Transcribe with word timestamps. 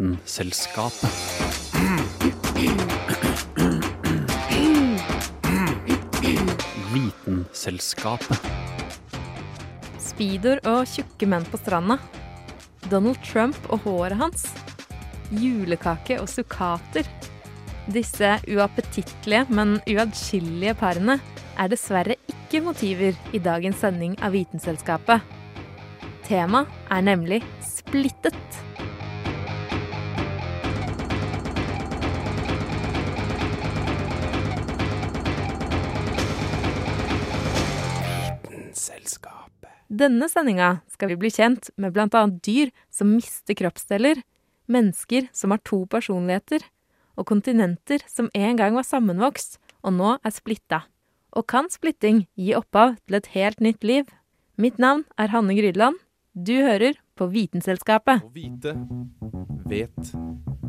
Vitenselskapet. 0.00 1.10
Vitenselskapet. 6.88 8.46
Speedoer 10.00 10.62
og 10.64 10.88
tjukke 10.88 11.28
menn 11.28 11.44
på 11.44 11.60
stranda. 11.60 11.98
Donald 12.88 13.20
Trump 13.26 13.58
og 13.68 13.84
håret 13.84 14.16
hans. 14.22 14.46
Julekake 15.36 16.16
og 16.22 16.32
sukkater. 16.32 17.04
Disse 17.92 18.32
uappetittlige, 18.48 19.44
men 19.52 19.82
uatskillelige 19.84 20.78
parene 20.80 21.18
er 21.60 21.68
dessverre 21.68 22.16
ikke 22.32 22.64
motiver 22.64 23.20
i 23.36 23.42
dagens 23.50 23.84
sending 23.84 24.16
av 24.24 24.32
Vitenselskapet. 24.32 25.20
Temaet 26.24 26.72
er 26.88 27.04
nemlig 27.04 27.44
splittet. 27.68 28.40
Denne 39.90 40.28
sendinga 40.30 40.84
skal 40.86 41.10
vi 41.10 41.16
bli 41.18 41.32
kjent 41.34 41.72
med 41.74 41.96
bl.a. 41.96 42.20
dyr 42.30 42.70
som 42.94 43.10
mister 43.10 43.56
kroppsdeler, 43.58 44.20
mennesker 44.70 45.26
som 45.34 45.50
har 45.50 45.58
to 45.66 45.82
personligheter, 45.90 46.62
og 47.18 47.26
kontinenter 47.26 48.04
som 48.06 48.30
en 48.30 48.60
gang 48.60 48.78
var 48.78 48.86
sammenvokst 48.86 49.58
og 49.82 49.96
nå 49.96 50.12
er 50.22 50.34
splitta. 50.34 50.84
Og 51.34 51.48
kan 51.50 51.66
splitting 51.74 52.28
gi 52.38 52.54
opphav 52.54 53.00
til 53.02 53.18
et 53.18 53.32
helt 53.34 53.58
nytt 53.58 53.82
liv? 53.82 54.06
Mitt 54.54 54.78
navn 54.78 55.02
er 55.18 55.34
Hanne 55.34 55.58
Grydland. 55.58 55.98
Du 56.38 56.54
hører 56.62 56.94
på 57.18 57.26
Vitenselskapet. 57.34 58.22
Å 58.22 58.30
vite 58.30 58.78
vet 59.66 60.14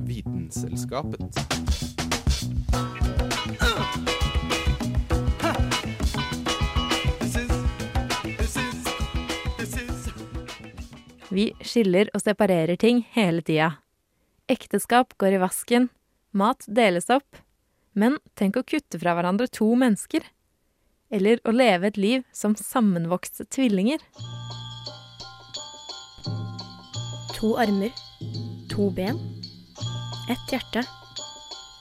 Vitenselskapet. 0.10 1.30
Vi 11.32 11.54
skiller 11.64 12.10
og 12.12 12.20
separerer 12.26 12.76
ting 12.76 13.06
hele 13.16 13.40
tida. 13.48 13.78
Ekteskap 14.52 15.16
går 15.22 15.38
i 15.38 15.40
vasken, 15.40 15.88
mat 16.36 16.66
deles 16.68 17.08
opp. 17.14 17.40
Men 17.96 18.18
tenk 18.40 18.60
å 18.60 18.66
kutte 18.68 19.00
fra 19.00 19.16
hverandre 19.16 19.48
to 19.52 19.70
mennesker. 19.80 20.26
Eller 21.12 21.40
å 21.48 21.54
leve 21.56 21.88
et 21.88 22.00
liv 22.00 22.26
som 22.36 22.56
sammenvokste 22.56 23.48
tvillinger. 23.52 24.04
To 27.40 27.56
armer, 27.60 27.96
to 28.72 28.90
ben, 28.96 29.20
ett 30.32 30.52
hjerte, 30.52 30.84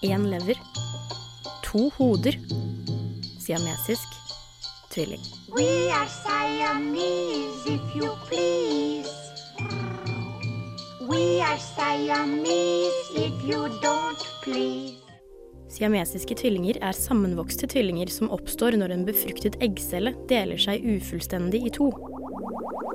én 0.06 0.30
lever, 0.30 0.58
to 1.66 1.90
hoder, 1.98 2.38
siamesisk 3.38 4.18
tvilling. 4.94 5.22
We 5.54 5.90
are 5.90 6.06
Siamese, 6.06 7.66
if 7.66 7.96
you 7.96 8.10
please. 8.26 9.29
We 11.10 11.40
are 11.42 11.58
Siamese, 11.58 13.10
if 13.16 13.34
you 13.42 13.66
don't 13.82 14.22
please. 14.44 14.94
Siamesiske 15.68 16.36
tvillinger 16.38 16.76
er 16.86 16.94
sammenvokste 16.94 17.66
tvillinger 17.72 18.12
som 18.14 18.30
oppstår 18.30 18.76
når 18.78 18.94
en 18.94 19.02
befruktet 19.08 19.56
eggcelle 19.58 20.12
deler 20.30 20.60
seg 20.62 20.84
ufullstendig 20.86 21.64
i 21.66 21.72
to. 21.74 21.88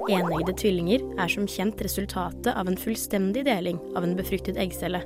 Enøyde 0.08 0.56
tvillinger 0.56 1.04
er 1.20 1.34
som 1.34 1.44
kjent 1.44 1.84
resultatet 1.84 2.54
av 2.54 2.72
en 2.72 2.80
fullstendig 2.80 3.44
deling 3.50 3.84
av 3.98 4.08
en 4.08 4.16
befruktet 4.16 4.56
eggcelle, 4.64 5.04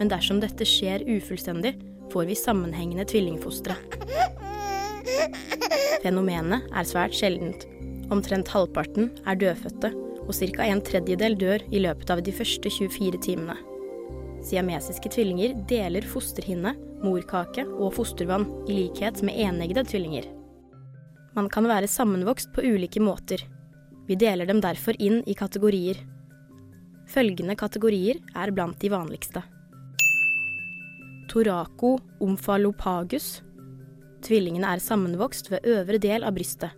men 0.00 0.14
dersom 0.14 0.40
dette 0.40 0.64
skjer 0.64 1.04
ufullstendig, 1.04 1.74
får 2.08 2.30
vi 2.30 2.40
sammenhengende 2.40 3.04
tvillingfostre. 3.12 3.76
Fenomenet 6.00 6.72
er 6.72 6.88
svært 6.88 7.20
sjeldent. 7.20 7.68
Omtrent 8.08 8.48
halvparten 8.48 9.12
er 9.26 9.44
dødfødte, 9.44 9.92
og 10.26 10.34
ca. 10.34 10.66
en 10.66 10.82
tredjedel 10.82 11.38
dør 11.38 11.64
i 11.70 11.80
løpet 11.82 12.10
av 12.10 12.22
de 12.22 12.34
første 12.34 12.70
24 12.70 13.20
timene. 13.22 13.56
Siamesiske 14.46 15.10
tvillinger 15.10 15.54
deler 15.70 16.06
fosterhinne, 16.06 16.74
morkake 17.02 17.64
og 17.66 17.94
fostervann, 17.96 18.46
i 18.68 18.76
likhet 18.76 19.22
med 19.26 19.38
eneggede 19.38 19.86
tvillinger. 19.88 20.28
Man 21.36 21.48
kan 21.52 21.66
være 21.68 21.90
sammenvokst 21.90 22.52
på 22.54 22.64
ulike 22.64 23.02
måter. 23.02 23.42
Vi 24.06 24.16
deler 24.16 24.46
dem 24.46 24.62
derfor 24.62 24.96
inn 25.02 25.22
i 25.26 25.34
kategorier. 25.34 25.98
Følgende 27.10 27.56
kategorier 27.58 28.22
er 28.34 28.52
blant 28.54 28.78
de 28.80 28.90
vanligste. 28.90 29.42
Toraco 31.30 31.96
omphalopagus. 32.22 33.42
Tvillingene 34.24 34.70
er 34.72 34.82
sammenvokst 34.82 35.50
ved 35.52 35.66
øvre 35.74 36.00
del 36.02 36.24
av 36.24 36.34
brystet. 36.38 36.72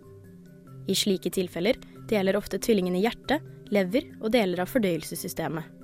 I 0.89 0.97
slike 0.97 1.31
tilfeller 1.31 1.77
deler 2.09 2.37
ofte 2.39 2.59
tvillingene 2.61 3.01
hjerte, 3.03 3.39
lever 3.73 4.07
og 4.19 4.31
deler 4.33 4.63
av 4.63 4.71
fordøyelsessystemet. 4.71 5.75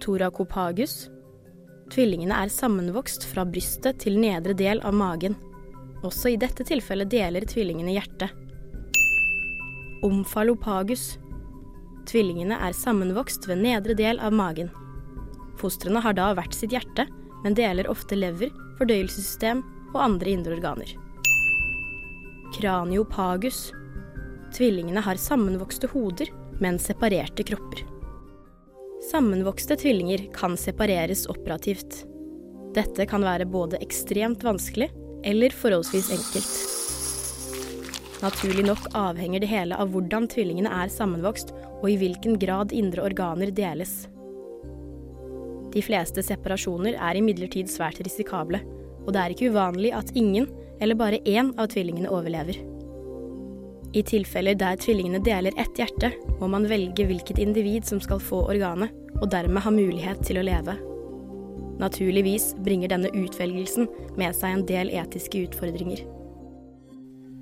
Thoracopagus. 0.00 1.08
Tvillingene 1.90 2.36
er 2.44 2.52
sammenvokst 2.52 3.26
fra 3.28 3.44
brystet 3.44 3.98
til 4.04 4.18
nedre 4.22 4.54
del 4.56 4.80
av 4.86 4.94
magen. 4.96 5.34
Også 6.06 6.32
i 6.32 6.38
dette 6.40 6.64
tilfellet 6.64 7.10
deler 7.12 7.44
tvillingene 7.44 7.96
hjerte. 7.96 8.30
Omfalopagus. 10.06 11.18
Tvillingene 12.08 12.56
er 12.64 12.76
sammenvokst 12.76 13.44
ved 13.50 13.60
nedre 13.66 13.94
del 13.98 14.22
av 14.22 14.32
magen. 14.32 14.70
Fostrene 15.60 16.00
har 16.00 16.16
da 16.16 16.30
hvert 16.38 16.56
sitt 16.56 16.72
hjerte, 16.72 17.04
men 17.44 17.56
deler 17.58 17.90
ofte 17.90 18.16
lever, 18.16 18.48
fordøyelsessystem 18.78 19.60
og 19.92 20.00
andre 20.00 20.32
indre 20.32 20.56
organer. 20.56 20.94
Kraniopagus. 22.56 23.68
Tvillingene 24.54 25.00
har 25.00 25.14
sammenvokste 25.14 25.86
hoder, 25.92 26.30
men 26.60 26.78
separerte 26.78 27.42
kropper. 27.46 27.84
Sammenvokste 29.10 29.76
tvillinger 29.76 30.26
kan 30.34 30.56
separeres 30.56 31.26
operativt. 31.30 32.04
Dette 32.74 33.06
kan 33.06 33.24
være 33.26 33.46
både 33.50 33.80
ekstremt 33.82 34.44
vanskelig 34.44 34.90
eller 35.24 35.54
forholdsvis 35.54 36.10
enkelt. 36.14 36.52
Naturlig 38.20 38.66
nok 38.66 38.90
avhenger 38.94 39.40
det 39.40 39.48
hele 39.48 39.76
av 39.80 39.94
hvordan 39.94 40.28
tvillingene 40.28 40.72
er 40.82 40.92
sammenvokst, 40.92 41.54
og 41.80 41.86
i 41.88 41.96
hvilken 41.96 42.36
grad 42.38 42.74
indre 42.76 43.06
organer 43.08 43.52
deles. 43.56 44.04
De 45.72 45.82
fleste 45.86 46.22
separasjoner 46.26 46.98
er 46.98 47.16
imidlertid 47.16 47.70
svært 47.72 48.02
risikable, 48.04 48.60
og 49.06 49.14
det 49.14 49.22
er 49.22 49.34
ikke 49.34 49.54
uvanlig 49.54 49.94
at 49.96 50.12
ingen, 50.18 50.50
eller 50.80 50.98
bare 50.98 51.22
én, 51.24 51.54
av 51.56 51.70
tvillingene 51.72 52.10
overlever. 52.12 52.58
I 53.90 54.02
tilfeller 54.06 54.54
der 54.54 54.78
tvillingene 54.78 55.18
deler 55.24 55.56
ett 55.58 55.78
hjerte, 55.78 56.12
må 56.38 56.46
man 56.52 56.68
velge 56.70 57.08
hvilket 57.08 57.40
individ 57.42 57.88
som 57.88 57.98
skal 58.02 58.20
få 58.22 58.44
organet, 58.52 58.94
og 59.18 59.26
dermed 59.32 59.64
ha 59.64 59.72
mulighet 59.74 60.22
til 60.26 60.38
å 60.38 60.44
leve. 60.46 60.76
Naturligvis 61.80 62.52
bringer 62.62 62.92
denne 62.92 63.10
utvelgelsen 63.16 63.88
med 64.20 64.36
seg 64.36 64.54
en 64.54 64.64
del 64.68 64.92
etiske 64.94 65.42
utfordringer. 65.48 66.04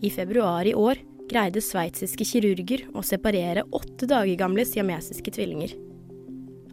I 0.00 0.10
februar 0.14 0.66
i 0.66 0.76
år 0.78 1.00
greide 1.28 1.60
sveitsiske 1.60 2.24
kirurger 2.24 2.86
å 2.96 3.02
separere 3.04 3.66
åtte 3.74 4.08
dager 4.08 4.38
gamle 4.38 4.64
siamesiske 4.64 5.34
tvillinger. 5.34 5.74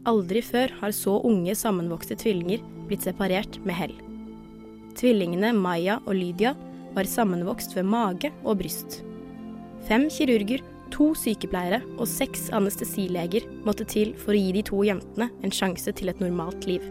Aldri 0.07 0.43
før 0.45 0.71
har 0.79 0.93
så 0.95 1.17
unge 1.25 1.55
sammenvokste 1.57 2.15
tvillinger 2.21 2.61
blitt 2.85 3.03
separert 3.03 3.57
med 3.65 3.75
hell. 3.75 3.95
Tvillingene 4.95 5.51
Maya 5.57 5.97
og 6.05 6.13
Lydia 6.15 6.53
var 6.95 7.09
sammenvokst 7.09 7.75
ved 7.75 7.89
mage 7.89 8.31
og 8.45 8.61
bryst. 8.61 9.01
Fem 9.85 10.07
kirurger, 10.09 10.63
to 10.93 11.11
sykepleiere 11.17 11.81
og 11.99 12.07
seks 12.09 12.47
anestesileger 12.55 13.45
måtte 13.65 13.85
til 13.89 14.15
for 14.17 14.33
å 14.33 14.39
gi 14.39 14.53
de 14.55 14.63
to 14.65 14.79
jentene 14.87 15.27
en 15.45 15.53
sjanse 15.53 15.93
til 15.97 16.09
et 16.09 16.21
normalt 16.23 16.65
liv. 16.69 16.85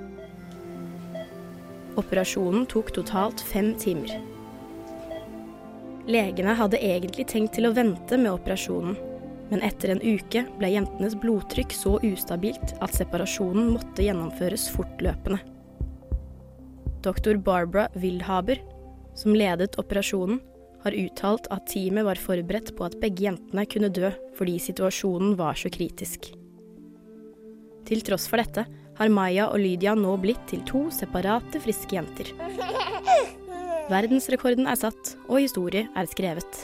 Operasjonen 1.99 2.69
tok 2.71 2.93
totalt 2.95 3.43
fem 3.51 3.73
timer. 3.83 4.15
Legene 6.11 6.55
hadde 6.59 6.83
egentlig 6.85 7.27
tenkt 7.31 7.55
til 7.57 7.67
å 7.67 7.75
vente 7.75 8.19
med 8.21 8.35
operasjonen, 8.35 8.97
men 9.51 9.63
etter 9.67 9.95
en 9.95 10.03
uke 10.03 10.45
ble 10.59 10.71
jentenes 10.75 11.17
blodtrykk 11.19 11.75
så 11.75 11.97
ustabilt 12.05 12.77
at 12.85 12.95
separasjonen 12.95 13.73
måtte 13.75 14.07
gjennomføres 14.07 14.69
fortløpende. 14.75 15.41
Doktor 17.05 17.39
Barbara 17.43 17.89
Wildhaber, 17.99 18.63
som 19.19 19.35
ledet 19.37 19.79
operasjonen, 19.81 20.39
har 20.85 20.97
uttalt 21.01 21.49
at 21.55 21.67
teamet 21.73 22.07
var 22.07 22.21
forberedt 22.21 22.75
på 22.77 22.87
at 22.87 22.97
begge 23.03 23.27
jentene 23.27 23.65
kunne 23.71 23.93
dø 23.93 24.13
fordi 24.39 24.59
situasjonen 24.63 25.37
var 25.41 25.57
så 25.59 25.73
kritisk. 25.73 26.31
Til 27.85 28.05
tross 28.05 28.29
for 28.31 28.41
dette 28.41 28.65
har 28.99 29.13
Maya 29.13 29.49
og 29.51 29.61
Lydia 29.61 29.95
nå 29.99 30.15
blitt 30.23 30.45
til 30.49 30.63
to 30.69 30.87
separate, 30.95 31.61
friske 31.65 31.97
jenter. 31.97 32.31
Verdensrekorden 33.91 34.69
er 34.71 34.79
satt, 34.81 35.17
og 35.29 35.43
historie 35.43 35.89
er 35.93 36.09
skrevet. 36.09 36.63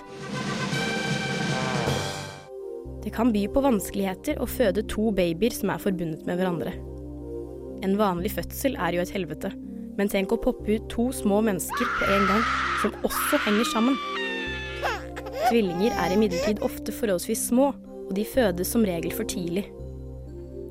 Det 3.01 3.13
kan 3.13 3.33
by 3.33 3.47
på 3.53 3.65
vanskeligheter 3.65 4.41
å 4.41 4.49
føde 4.49 4.87
to 4.89 5.11
babyer 5.17 5.53
som 5.57 5.73
er 5.75 5.83
forbundet 5.83 6.25
med 6.29 6.41
hverandre. 6.41 6.73
En 7.85 7.97
vanlig 8.01 8.33
fødsel 8.37 8.77
er 8.77 8.97
jo 8.97 9.05
et 9.05 9.13
helvete, 9.13 9.53
men 10.01 10.09
tenk 10.09 10.33
å 10.33 10.41
poppe 10.41 10.79
ut 10.79 10.87
to 10.89 11.11
små 11.13 11.43
mennesker 11.45 11.89
på 11.99 12.09
en 12.09 12.25
gang, 12.31 12.45
som 12.81 12.95
også 13.05 13.41
henger 13.45 13.69
sammen. 13.69 13.99
Tvillinger 15.51 15.93
er 15.99 16.15
imidlertid 16.15 16.63
ofte 16.65 16.95
forholdsvis 16.95 17.51
små, 17.51 17.75
og 18.07 18.15
de 18.17 18.25
fødes 18.25 18.71
som 18.73 18.87
regel 18.87 19.13
for 19.13 19.29
tidlig. 19.29 19.67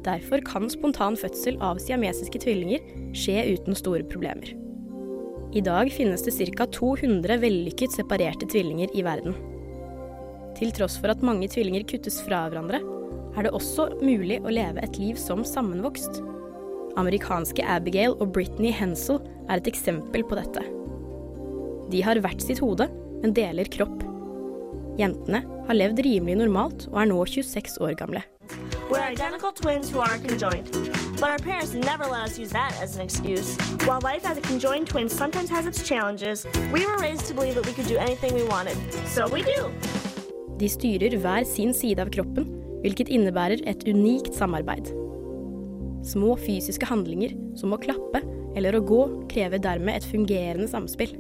Derfor 0.06 0.42
kan 0.48 0.66
spontan 0.72 1.18
fødsel 1.20 1.60
av 1.62 1.82
siamesiske 1.84 2.42
tvillinger 2.42 2.82
skje 3.14 3.44
uten 3.54 3.78
store 3.78 4.08
problemer. 4.10 4.56
I 5.54 5.62
dag 5.66 5.92
finnes 5.94 6.24
det 6.26 6.34
ca. 6.56 6.66
200 6.66 7.40
vellykket 7.42 8.00
separerte 8.00 8.48
tvillinger 8.50 8.94
i 8.98 9.06
verden. 9.06 9.38
Til 10.58 10.74
tross 10.76 10.98
for 11.02 11.14
at 11.14 11.26
mange 11.26 11.50
tvillinger 11.52 11.86
kuttes 11.90 12.20
fra 12.26 12.48
hverandre, 12.48 12.82
er 13.38 13.46
det 13.46 13.54
også 13.54 13.92
mulig 14.02 14.40
å 14.42 14.54
leve 14.54 14.82
et 14.82 14.98
liv 15.02 15.20
som 15.22 15.46
sammenvokst. 15.46 16.22
Amerikanske 16.98 17.66
Abigail 17.66 18.16
og 18.18 18.34
Britney 18.34 18.72
Hensel 18.74 19.22
er 19.50 19.60
et 19.60 19.70
eksempel 19.70 20.26
på 20.26 20.38
dette. 20.40 20.64
De 21.90 22.02
har 22.06 22.20
hvert 22.22 22.42
sitt 22.42 22.62
hode, 22.64 22.90
men 23.22 23.34
deler 23.36 23.70
kropp. 23.72 24.04
Jentene 25.00 25.44
har 25.68 25.78
levd 25.78 26.02
rimelig 26.06 26.40
normalt 26.42 26.88
og 26.92 27.00
er 27.04 27.10
nå 27.12 27.22
26 27.26 27.80
år 27.86 27.96
gamle. 28.00 28.24
We're 28.90 29.06
identical 29.06 29.52
twins 29.54 29.92
who 29.92 30.00
aren't 30.02 30.28
conjoined. 30.28 30.66
But 31.20 31.30
our 31.30 31.38
parents 31.38 31.74
never 31.74 32.06
let 32.06 32.30
us 32.30 32.40
use 32.40 32.50
that 32.52 32.74
as 32.82 32.96
an 32.98 33.02
excuse. 33.04 33.56
While 33.86 34.02
life 34.02 34.26
as 34.26 34.38
a 34.38 34.42
conjoined 34.42 34.88
twin 34.88 35.10
sometimes 35.10 35.50
has 35.50 35.68
its 35.68 35.84
challenges, 35.88 36.48
we 36.74 36.86
were 36.86 36.98
raised 36.98 37.28
to 37.28 37.34
believe 37.34 37.56
that 37.56 37.66
we 37.68 37.74
could 37.74 37.88
do 37.88 37.98
anything 37.98 38.34
we 38.34 38.44
wanted. 38.44 38.78
So 39.06 39.28
we 39.28 39.44
do. 39.44 39.70
De 40.58 40.68
styrer 40.68 41.16
hver 41.22 41.46
sin 41.46 41.74
side 41.74 42.02
av 42.02 42.10
kroppen, 42.10 42.50
hvilket 42.84 43.12
innebærer 43.14 43.62
et 43.68 43.86
unikt 43.88 44.34
samarbeid. 44.36 44.90
Små 46.10 46.34
fysiske 46.42 46.88
handlinger, 46.90 47.36
som 47.60 47.74
å 47.76 47.78
klappe 47.78 48.24
eller 48.58 48.74
å 48.76 48.82
gå, 48.82 49.02
krever 49.30 49.62
dermed 49.62 50.00
et 50.00 50.08
fungerende 50.10 50.66
samspill. 50.72 51.12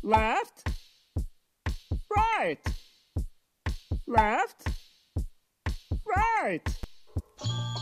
Left. 0.00 0.62
Right. 2.08 2.70
Left. 4.08 4.64
Right. 6.08 6.72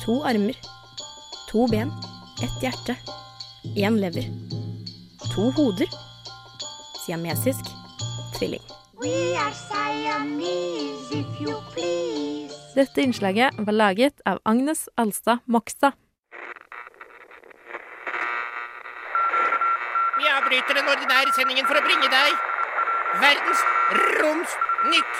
To 0.02 0.18
armer, 0.26 0.58
to 1.52 1.68
ben, 1.70 1.92
ett 2.42 2.58
hjerte, 2.62 2.96
én 3.76 4.00
lever. 4.02 4.26
To 5.34 5.52
hoder. 5.54 5.86
Siamesisk 7.04 7.70
tvilling. 8.34 8.64
We 8.98 9.36
are 9.38 9.54
Siamese, 9.54 11.22
if 11.22 11.40
you 11.40 11.54
please. 11.70 12.54
Dette 12.74 13.06
innslaget 13.06 13.54
var 13.58 13.72
laget 13.72 14.20
av 14.26 14.42
Agnes 14.42 14.88
Alstad 14.94 15.38
Mokstad. 15.46 15.94
Vi 20.48 20.56
avbryter 20.56 20.80
den 20.80 20.88
ordinære 20.88 21.32
sendingen 21.36 21.66
for 21.68 21.76
å 21.76 21.80
bringe 21.84 22.08
deg 22.08 22.36
verdens 23.20 23.60
romsnytt. 24.16 25.18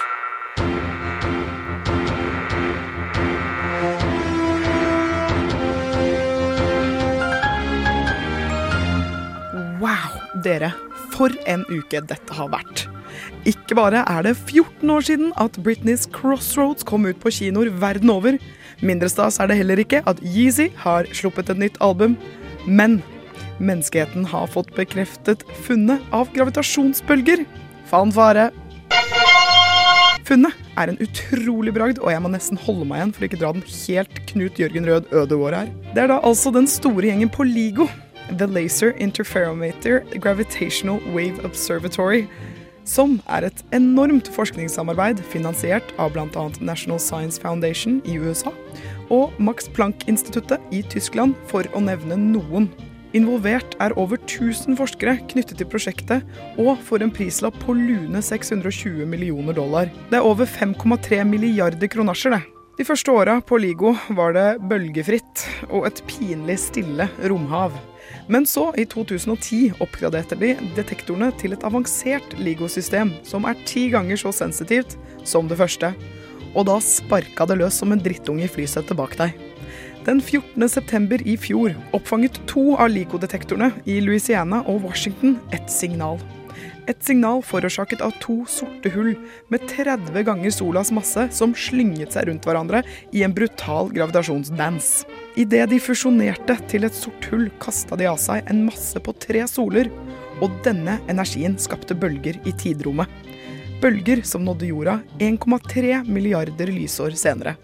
Wow, 9.83 10.15
dere. 10.41 10.71
For 11.13 11.29
en 11.45 11.67
uke 11.69 12.01
dette 12.09 12.33
har 12.33 12.49
vært. 12.49 12.87
Ikke 13.45 13.77
bare 13.77 14.01
er 14.09 14.25
det 14.25 14.33
14 14.33 14.89
år 14.95 15.05
siden 15.11 15.29
at 15.37 15.61
Britneys 15.61 16.07
Crossroads 16.15 16.81
kom 16.81 17.05
ut 17.05 17.21
på 17.21 17.35
kinoer 17.37 17.69
verden 17.69 18.09
over. 18.15 18.41
Mindre 18.81 19.13
stas 19.13 19.37
er 19.37 19.53
det 19.53 19.61
heller 19.61 19.85
ikke 19.85 20.01
at 20.09 20.25
Yeezy 20.25 20.71
har 20.87 21.05
sluppet 21.13 21.53
et 21.53 21.61
nytt 21.67 21.77
album. 21.85 22.17
Men 22.65 23.03
menneskeheten 23.59 24.25
har 24.31 24.49
fått 24.51 24.73
bekreftet 24.77 25.45
funnet 25.65 26.03
av 26.15 26.31
gravitasjonsbølger. 26.35 27.45
Fanfare. 27.89 28.49
Funnet 30.29 30.53
er 30.77 30.91
en 30.91 30.99
utrolig 31.01 31.73
bragd, 31.73 31.97
og 32.03 32.11
jeg 32.13 32.21
må 32.21 32.29
nesten 32.29 32.59
holde 32.61 32.85
meg 32.85 32.99
igjen 32.99 33.13
for 33.15 33.25
ikke 33.25 33.39
dra 33.41 33.49
den 33.55 33.65
helt 33.65 34.19
Knut 34.29 34.59
Jørgen 34.61 34.85
Rød 34.85 35.09
Ødegård 35.23 35.57
her. 35.57 35.71
Det 35.95 36.03
er 36.03 36.11
da 36.11 36.19
altså 36.21 36.53
den 36.53 36.69
store 36.69 37.09
gjengen 37.09 37.31
på 37.33 37.47
LIGO, 37.47 37.87
The 38.37 38.45
Laser 38.45 38.93
Interferometer 39.01 40.03
Gravitational 40.21 41.01
Wave 41.15 41.41
Observatory, 41.47 42.27
som 42.85 43.17
er 43.29 43.47
et 43.49 43.63
enormt 43.73 44.29
forskningssamarbeid 44.33 45.21
finansiert 45.33 45.89
av 46.01 46.13
bl.a. 46.13 46.45
National 46.61 47.01
Science 47.01 47.41
Foundation 47.41 47.99
i 48.05 48.17
USA 48.17 48.53
og 49.09 49.33
Max 49.41 49.69
Planck-instituttet 49.73 50.61
i 50.73 50.83
Tyskland, 50.85 51.33
for 51.49 51.65
å 51.73 51.81
nevne 51.81 52.17
noen. 52.21 52.69
Involvert 53.17 53.73
er 53.81 53.95
over 53.97 54.19
1000 54.21 54.77
forskere 54.77 55.15
knyttet 55.31 55.57
til 55.57 55.67
prosjektet, 55.69 56.25
og 56.61 56.77
får 56.85 57.05
en 57.05 57.13
prislapp 57.13 57.57
på 57.63 57.73
lune 57.73 58.21
620 58.21 59.07
millioner 59.09 59.57
dollar. 59.57 59.89
Det 60.11 60.19
er 60.19 60.25
over 60.25 60.45
5,3 60.45 61.23
milliarder 61.25 61.89
kronasjer, 61.89 62.37
det. 62.37 62.43
De 62.79 62.85
første 62.87 63.11
åra 63.11 63.39
på 63.43 63.57
LIGO 63.59 63.95
var 64.15 64.37
det 64.37 64.45
bølgefritt 64.69 65.41
og 65.67 65.89
et 65.89 66.03
pinlig 66.07 66.55
stille 66.61 67.09
romhav. 67.27 67.73
Men 68.31 68.45
så, 68.47 68.69
i 68.77 68.85
2010, 68.87 69.81
oppgraderte 69.83 70.37
de 70.39 70.53
detektorene 70.77 71.33
til 71.41 71.57
et 71.57 71.65
avansert 71.67 72.37
LIGO-system 72.39 73.11
som 73.27 73.49
er 73.49 73.59
ti 73.67 73.89
ganger 73.91 74.21
så 74.21 74.31
sensitivt 74.31 74.95
som 75.27 75.49
det 75.49 75.59
første. 75.59 75.91
Og 76.53 76.69
da 76.69 76.77
sparka 76.81 77.49
det 77.49 77.59
løs 77.59 77.81
som 77.81 77.91
en 77.91 78.01
drittunge 78.05 78.45
i 78.45 78.53
flysetet 78.53 78.95
bak 78.97 79.17
deg. 79.19 79.48
Den 80.09 80.21
14. 80.21 80.69
september 80.69 81.21
i 81.27 81.35
fjor 81.37 81.75
oppfanget 81.93 82.39
to 82.49 82.71
av 82.81 82.89
LICO-detektorene 82.89 83.67
i 83.85 83.99
Louisiana 84.01 84.63
og 84.65 84.87
Washington 84.87 85.35
et 85.53 85.69
signal. 85.69 86.17
Et 86.89 86.97
signal 87.05 87.43
forårsaket 87.45 88.01
av 88.01 88.15
to 88.17 88.39
sorte 88.49 88.89
hull 88.95 89.11
med 89.53 89.67
30 89.69 90.17
ganger 90.25 90.55
solas 90.55 90.89
masse 90.97 91.27
som 91.37 91.53
slynget 91.53 92.17
seg 92.17 92.25
rundt 92.31 92.49
hverandre 92.49 92.81
i 93.13 93.21
en 93.21 93.37
brutal 93.37 93.93
gravitasjonsdans. 93.93 94.89
Idet 95.37 95.69
de 95.69 95.77
fusjonerte 95.77 96.57
til 96.73 96.89
et 96.89 96.97
sort 96.97 97.29
hull, 97.29 97.45
kasta 97.61 97.93
de 97.93 98.09
av 98.09 98.17
seg 98.17 98.49
en 98.49 98.65
masse 98.65 98.97
på 98.97 99.13
tre 99.21 99.45
soler, 99.45 99.93
og 100.41 100.57
denne 100.65 100.97
energien 101.05 101.61
skapte 101.61 101.93
bølger 101.93 102.41
i 102.49 102.57
tidrommet. 102.57 103.05
Bølger 103.79 104.25
som 104.25 104.41
nådde 104.41 104.73
jorda 104.73 105.01
1,3 105.21 106.01
milliarder 106.09 106.73
lysår 106.73 107.13
senere. 107.13 107.59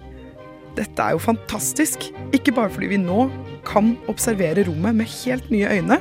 Dette 0.75 0.99
er 1.01 1.15
jo 1.15 1.21
fantastisk, 1.23 2.09
ikke 2.35 2.53
bare 2.55 2.71
fordi 2.73 2.91
vi 2.91 2.99
nå 2.99 3.29
kan 3.67 3.93
observere 4.11 4.65
rommet 4.67 4.97
med 4.99 5.11
helt 5.23 5.47
nye 5.53 5.69
øyne, 5.77 5.99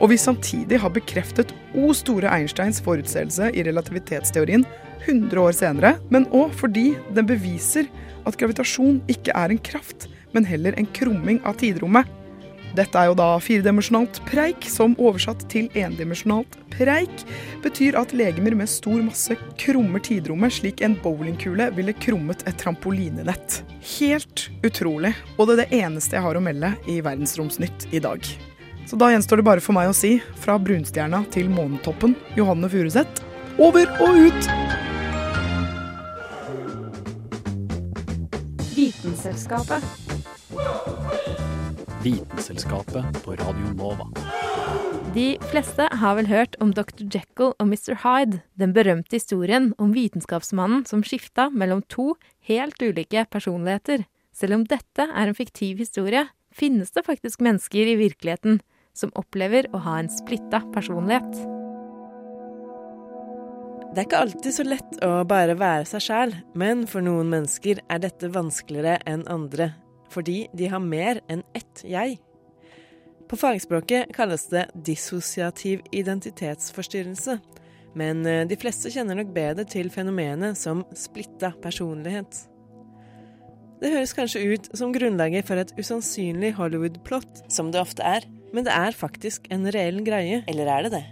og 0.00 0.10
vi 0.10 0.18
samtidig 0.18 0.80
har 0.82 0.92
bekreftet 0.94 1.52
O 1.74 1.92
store 1.94 2.30
Einsteins 2.30 2.80
forutseelse 2.82 3.50
i 3.54 3.62
relativitetsteorien 3.66 4.64
100 5.04 5.40
år 5.40 5.54
senere, 5.54 5.94
men 6.10 6.26
òg 6.34 6.54
fordi 6.56 6.92
den 7.14 7.26
beviser 7.28 7.90
at 8.24 8.38
gravitasjon 8.40 9.02
ikke 9.10 9.34
er 9.36 9.52
en 9.52 9.62
kraft, 9.62 10.08
men 10.34 10.46
heller 10.48 10.78
en 10.78 10.88
krumming 10.96 11.42
av 11.46 11.58
tidrommet. 11.60 12.08
Dette 12.74 12.98
er 12.98 13.06
jo 13.06 13.14
da 13.14 13.28
firedimensjonalt 13.38 14.18
preik, 14.26 14.64
som 14.66 14.96
oversatt 14.98 15.44
til 15.52 15.68
endimensjonalt 15.78 16.56
preik 16.74 17.22
betyr 17.62 17.94
at 18.00 18.14
legemer 18.16 18.56
med 18.58 18.70
stor 18.70 18.98
masse 19.06 19.36
krummer 19.60 20.02
tidrommet 20.02 20.56
slik 20.56 20.82
en 20.82 20.96
bowlingkule 21.04 21.68
ville 21.76 21.94
krummet 22.02 22.42
et 22.48 22.58
trampolinenett. 22.58 23.60
Helt 23.94 24.48
utrolig, 24.66 25.14
og 25.38 25.46
det 25.46 25.54
er 25.54 25.62
det 25.62 25.82
eneste 25.84 26.18
jeg 26.18 26.26
har 26.26 26.34
å 26.34 26.42
melde 26.42 26.72
i 26.90 26.98
Verdensromsnytt 27.04 27.86
i 27.94 28.02
dag. 28.02 28.26
Så 28.90 28.98
da 28.98 29.12
gjenstår 29.12 29.40
det 29.40 29.46
bare 29.46 29.62
for 29.62 29.76
meg 29.76 29.92
å 29.92 29.94
si, 29.96 30.16
fra 30.42 30.58
brunstjerna 30.58 31.22
til 31.32 31.46
månetoppen, 31.52 32.18
Johanne 32.34 32.68
Furuseth, 32.72 33.22
over 33.62 33.86
og 34.02 34.18
ut! 34.26 34.50
Vitenselskapet. 38.74 39.86
Vitenselskapet 42.04 43.22
på 43.24 43.32
Radio 43.32 43.70
Nova. 43.76 44.04
De 45.14 45.38
fleste 45.48 45.86
har 45.88 46.16
vel 46.18 46.26
hørt 46.28 46.56
om 46.60 46.74
Dr. 46.76 47.06
Jekyll 47.08 47.54
og 47.56 47.64
Mr. 47.70 47.94
Hyde, 48.02 48.42
den 48.60 48.74
berømte 48.76 49.16
historien 49.16 49.70
om 49.80 49.94
vitenskapsmannen 49.96 50.82
som 50.84 51.00
skifta 51.06 51.46
mellom 51.48 51.80
to 51.88 52.12
helt 52.44 52.82
ulike 52.82 53.24
personligheter. 53.32 54.04
Selv 54.36 54.58
om 54.58 54.66
dette 54.68 55.06
er 55.06 55.30
en 55.30 55.38
fiktiv 55.38 55.80
historie, 55.80 56.26
finnes 56.52 56.92
det 56.92 57.06
faktisk 57.06 57.40
mennesker 57.40 57.94
i 57.94 57.96
virkeligheten 57.96 58.60
som 58.92 59.14
opplever 59.16 59.70
å 59.72 59.80
ha 59.86 59.96
en 60.02 60.12
splitta 60.12 60.60
personlighet. 60.74 61.40
Det 63.94 64.02
er 64.02 64.10
ikke 64.10 64.22
alltid 64.26 64.58
så 64.58 64.66
lett 64.66 65.00
å 65.06 65.14
bare 65.30 65.56
være 65.56 65.88
seg 65.88 66.04
sjæl, 66.04 66.36
men 66.52 66.84
for 66.90 67.06
noen 67.06 67.32
mennesker 67.32 67.80
er 67.88 68.04
dette 68.04 68.28
vanskeligere 68.34 68.98
enn 69.08 69.24
andre, 69.30 69.70
fordi 70.14 70.44
de 70.54 70.70
har 70.70 70.82
mer 70.82 71.20
enn 71.28 71.42
ett 71.58 71.82
jeg. 71.84 72.20
På 73.28 73.38
fagspråket 73.40 74.14
kalles 74.14 74.46
det 74.52 74.68
dissosiativ 74.86 75.82
identitetsforstyrrelse, 75.90 77.38
men 77.98 78.24
de 78.50 78.56
fleste 78.58 78.90
kjenner 78.94 79.18
nok 79.18 79.30
bedre 79.34 79.64
til 79.70 79.90
fenomenet 79.90 80.58
som 80.58 80.82
splitta 80.98 81.52
personlighet. 81.62 82.44
Det 83.82 83.90
høres 83.92 84.14
kanskje 84.16 84.42
ut 84.54 84.68
som 84.76 84.92
grunnlaget 84.94 85.46
for 85.48 85.60
et 85.60 85.72
usannsynlig 85.76 86.54
Hollywood-plott, 86.58 87.44
som 87.52 87.72
det 87.74 87.82
ofte 87.82 88.06
er, 88.06 88.24
men 88.54 88.64
det 88.66 88.72
er 88.72 88.96
faktisk 88.96 89.48
en 89.52 89.66
reell 89.74 89.98
greie. 90.06 90.42
Eller 90.48 90.70
er 90.70 90.86
det 90.86 90.92
det? 90.94 91.04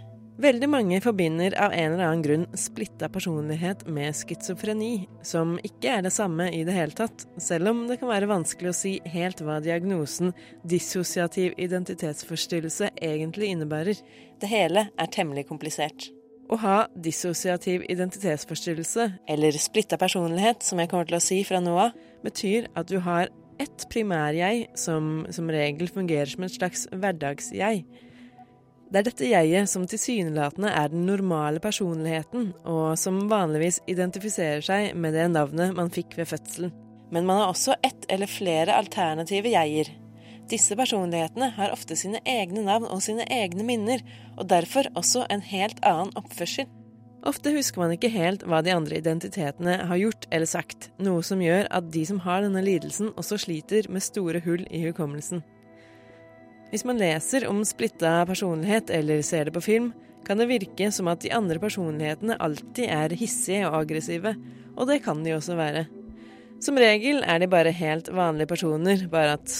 Veldig 0.43 0.67
mange 0.67 0.97
forbinder 0.99 1.53
av 1.61 1.71
en 1.71 1.93
eller 1.93 2.03
annen 2.03 2.23
grunn 2.25 2.41
splitta 2.59 3.07
personlighet 3.07 3.85
med 3.87 4.11
schizofreni, 4.17 5.05
som 5.23 5.53
ikke 5.63 5.93
er 5.93 6.03
det 6.03 6.11
samme 6.11 6.49
i 6.51 6.65
det 6.67 6.75
hele 6.75 6.95
tatt, 6.97 7.23
selv 7.39 7.71
om 7.71 7.85
det 7.87 8.01
kan 8.01 8.11
være 8.11 8.27
vanskelig 8.27 8.73
å 8.73 8.75
si 8.75 8.91
helt 9.13 9.39
hva 9.39 9.61
diagnosen 9.63 10.33
dissosiativ 10.67 11.55
identitetsforstyrrelse 11.63 12.91
egentlig 12.97 13.53
innebærer. 13.53 14.03
Det 14.41 14.51
hele 14.51 14.89
er 14.91 15.13
temmelig 15.15 15.45
komplisert. 15.47 16.09
Å 16.51 16.59
ha 16.59 16.77
dissosiativ 16.91 17.87
identitetsforstyrrelse, 17.87 19.13
eller 19.31 19.63
splitta 19.63 20.01
personlighet, 20.01 20.65
som 20.65 20.81
jeg 20.81 20.91
kommer 20.91 21.07
til 21.07 21.21
å 21.21 21.23
si 21.23 21.43
fra 21.47 21.63
nå 21.63 21.77
av, 21.87 21.95
betyr 22.25 22.67
at 22.75 22.91
du 22.91 22.97
har 23.05 23.31
ett 23.63 23.87
primær-jeg 23.93 24.73
som 24.75 25.21
som 25.31 25.47
regel 25.55 25.87
fungerer 25.87 26.27
som 26.27 26.43
et 26.43 26.57
slags 26.57 26.89
hverdags-jeg 26.91 27.85
det 28.93 28.99
er 28.99 29.07
dette 29.07 29.25
jeget 29.25 29.69
som 29.71 29.87
tilsynelatende 29.89 30.69
er 30.69 30.91
den 30.93 31.07
normale 31.07 31.57
personligheten, 31.63 32.51
og 32.69 32.93
som 33.01 33.23
vanligvis 33.31 33.79
identifiserer 33.89 34.61
seg 34.61 34.91
med 34.93 35.15
det 35.17 35.31
navnet 35.33 35.73
man 35.73 35.89
fikk 35.89 36.13
ved 36.19 36.29
fødselen. 36.29 36.73
Men 37.09 37.25
man 37.25 37.41
har 37.41 37.49
også 37.49 37.73
ett 37.81 38.05
eller 38.13 38.29
flere 38.29 38.75
alternative 38.77 39.49
jeger. 39.49 39.89
Disse 40.51 40.77
personlighetene 40.77 41.49
har 41.55 41.73
ofte 41.73 41.97
sine 41.97 42.21
egne 42.29 42.61
navn 42.67 42.85
og 42.85 43.01
sine 43.01 43.25
egne 43.33 43.65
minner, 43.65 44.03
og 44.37 44.45
derfor 44.53 44.91
også 44.93 45.25
en 45.33 45.41
helt 45.41 45.81
annen 45.81 46.13
oppførsel. 46.19 46.69
Ofte 47.25 47.53
husker 47.55 47.81
man 47.81 47.95
ikke 47.95 48.11
helt 48.13 48.45
hva 48.45 48.59
de 48.61 48.75
andre 48.75 48.99
identitetene 48.99 49.79
har 49.87 50.01
gjort 50.03 50.27
eller 50.29 50.49
sagt, 50.49 50.91
noe 51.01 51.23
som 51.25 51.41
gjør 51.41 51.65
at 51.73 51.89
de 51.89 52.05
som 52.05 52.21
har 52.27 52.45
denne 52.45 52.61
lidelsen, 52.61 53.09
også 53.17 53.41
sliter 53.47 53.89
med 53.89 54.05
store 54.05 54.43
hull 54.45 54.67
i 54.69 54.83
hukommelsen. 54.85 55.41
Hvis 56.73 56.87
man 56.89 56.97
leser 56.97 57.43
om 57.45 57.59
splitta 57.69 58.23
personlighet 58.25 58.89
eller 58.89 59.19
ser 59.21 59.45
det 59.45 59.51
på 59.53 59.61
film, 59.61 59.91
kan 60.25 60.39
det 60.41 60.47
virke 60.49 60.87
som 60.95 61.05
at 61.11 61.21
de 61.21 61.29
andre 61.29 61.59
personlighetene 61.61 62.39
alltid 62.41 62.89
er 62.89 63.13
hissige 63.13 63.67
og 63.67 63.83
aggressive, 63.83 64.31
og 64.73 64.89
det 64.89 65.03
kan 65.05 65.21
de 65.21 65.35
også 65.35 65.53
være. 65.59 65.83
Som 66.65 66.81
regel 66.81 67.21
er 67.29 67.43
de 67.43 67.51
bare 67.51 67.75
helt 67.77 68.09
vanlige 68.09 68.49
personer, 68.49 69.05
bare 69.11 69.35
at 69.37 69.53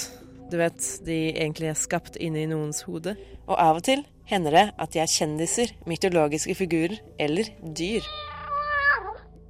du 0.49 0.57
vet, 0.57 0.89
de 1.05 1.19
egentlig 1.35 1.69
er 1.69 1.77
skapt 1.77 2.17
inni 2.17 2.47
noens 2.49 2.81
hode. 2.89 3.13
Og 3.45 3.61
av 3.61 3.77
og 3.77 3.85
til 3.85 4.01
hender 4.25 4.57
det 4.57 4.67
at 4.81 4.97
de 4.97 5.05
er 5.05 5.13
kjendiser, 5.13 5.77
mytologiske 5.85 6.57
figurer 6.57 6.97
eller 7.21 7.53
dyr. 7.77 8.09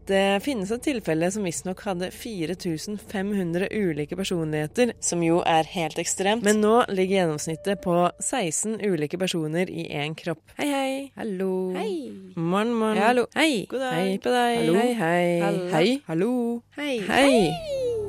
Det 0.03 0.43
finnes 0.43 0.71
et 0.71 0.83
tilfelle 0.83 1.29
som 1.31 1.45
visstnok 1.47 1.79
hadde 1.87 2.09
4500 2.11 3.69
ulike 3.71 4.17
personligheter, 4.19 4.91
som 4.99 5.23
jo 5.23 5.37
er 5.47 5.69
helt 5.71 5.99
ekstremt, 6.01 6.43
men 6.43 6.59
nå 6.59 6.73
ligger 6.91 7.21
gjennomsnittet 7.21 7.79
på 7.85 7.95
16 8.19 8.81
ulike 8.83 9.19
personer 9.21 9.71
i 9.71 9.87
én 9.95 10.17
kropp. 10.19 10.43
Hei, 10.59 10.67
hei. 10.67 10.97
Hallo. 11.15 11.53
Hei. 11.77 11.95
Morgen, 12.35 12.75
morgen. 12.75 12.99
Ja, 12.99 13.13
hallo. 13.13 13.25
Hei. 13.37 13.63
God 13.71 13.85
dag. 13.85 13.95
Hei 14.01 14.19
på 14.19 14.35
deg. 14.35 14.57
Hallo. 14.59 14.75
Hei, 14.81 14.91
hei. 14.99 15.23
Hallo. 15.45 15.71
Hei. 15.71 15.95
Hallo. 16.09 16.33
Hei. 16.75 16.97
Hei. 17.07 18.03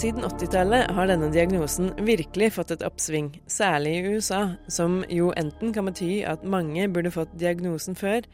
Siden 0.00 0.24
80-tallet 0.26 0.88
har 0.96 1.06
denne 1.06 1.28
diagnosen 1.30 1.92
virkelig 2.08 2.54
fått 2.56 2.72
et 2.74 2.82
oppsving, 2.88 3.28
særlig 3.46 3.92
i 4.00 4.16
USA, 4.16 4.40
som 4.66 5.02
jo 5.12 5.28
enten 5.38 5.76
kan 5.76 5.86
bety 5.86 6.24
at 6.26 6.42
mange 6.42 6.88
burde 6.90 7.12
fått 7.14 7.36
diagnosen 7.38 7.94
før, 7.94 8.24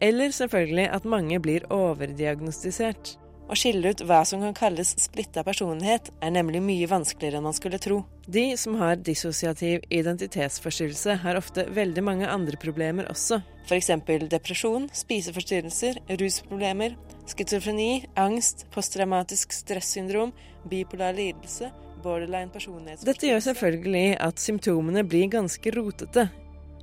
eller 0.00 0.34
selvfølgelig 0.34 0.88
at 0.94 1.08
mange 1.08 1.40
blir 1.42 1.66
overdiagnostisert. 1.72 3.16
Å 3.48 3.56
skille 3.56 3.94
ut 3.94 4.02
hva 4.04 4.20
som 4.28 4.42
kan 4.44 4.52
kalles 4.56 4.90
splitta 5.00 5.40
personlighet, 5.44 6.10
er 6.20 6.32
nemlig 6.34 6.60
mye 6.60 6.88
vanskeligere 6.90 7.40
enn 7.40 7.46
man 7.48 7.56
skulle 7.56 7.80
tro. 7.80 8.02
De 8.28 8.44
som 8.60 8.74
har 8.76 8.98
dissosiativ 9.00 9.86
identitetsforstyrrelse, 9.88 11.16
har 11.22 11.38
ofte 11.40 11.64
veldig 11.72 12.04
mange 12.04 12.28
andre 12.28 12.60
problemer 12.60 13.08
også. 13.08 13.40
F.eks. 13.64 13.88
depresjon, 14.28 14.90
spiseforstyrrelser, 14.92 16.02
rusproblemer, 16.20 16.98
schizofreni, 17.28 18.04
angst, 18.20 18.66
posttraumatisk 18.74 19.56
stressyndrom, 19.56 20.34
bipolar 20.68 21.16
lidelse, 21.16 21.72
borderline 22.04 22.52
personlighetsforstyrrelse 22.52 23.08
Dette 23.08 23.32
gjør 23.32 23.46
selvfølgelig 23.48 24.12
at 24.28 24.44
symptomene 24.44 25.08
blir 25.08 25.32
ganske 25.32 25.72
rotete, 25.72 26.28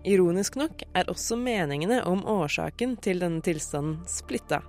Ironisk 0.05 0.53
nok 0.59 0.83
er 0.93 1.07
også 1.09 1.37
meningene 1.39 2.03
om 2.05 2.21
årsaken 2.29 2.93
til 3.01 3.23
denne 3.23 3.41
tilstanden 3.45 4.03
splitta. 4.09 4.59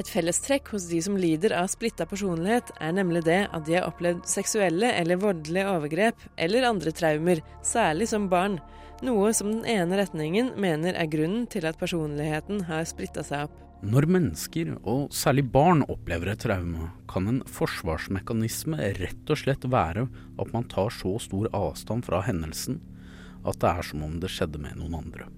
Et 0.00 0.08
fellestrekk 0.10 0.72
hos 0.72 0.88
de 0.90 0.98
som 1.04 1.18
lider 1.20 1.52
av 1.54 1.68
splitta 1.70 2.06
personlighet, 2.08 2.72
er 2.82 2.94
nemlig 2.96 3.22
det 3.28 3.44
at 3.44 3.66
de 3.66 3.76
har 3.76 3.86
opplevd 3.86 4.24
seksuelle 4.26 4.88
eller 4.96 5.20
voldelige 5.22 5.68
overgrep 5.70 6.24
eller 6.40 6.66
andre 6.66 6.94
traumer, 6.96 7.42
særlig 7.62 8.08
som 8.10 8.30
barn, 8.32 8.56
noe 9.04 9.30
som 9.36 9.52
den 9.52 9.68
ene 9.68 10.00
retningen 10.00 10.54
mener 10.58 10.96
er 10.98 11.10
grunnen 11.12 11.44
til 11.52 11.68
at 11.68 11.78
personligheten 11.78 12.64
har 12.70 12.88
splitta 12.88 13.22
seg 13.26 13.46
opp. 13.46 13.60
Når 13.84 14.08
mennesker, 14.08 14.72
og 14.88 15.12
særlig 15.12 15.44
barn, 15.52 15.84
opplever 15.92 16.32
et 16.32 16.40
traume, 16.40 16.88
kan 17.12 17.28
en 17.28 17.42
forsvarsmekanisme 17.44 18.80
rett 18.96 19.30
og 19.30 19.42
slett 19.42 19.68
være 19.68 20.08
at 20.08 20.56
man 20.56 20.64
tar 20.72 20.90
så 20.96 21.18
stor 21.20 21.52
avstand 21.52 22.08
fra 22.08 22.24
hendelsen 22.24 22.80
at 23.44 23.60
det 23.60 23.70
er 23.70 23.86
som 23.86 24.04
om 24.06 24.18
det 24.20 24.32
skjedde 24.32 24.60
med 24.62 24.78
noen 24.80 24.98
andre. 25.02 25.28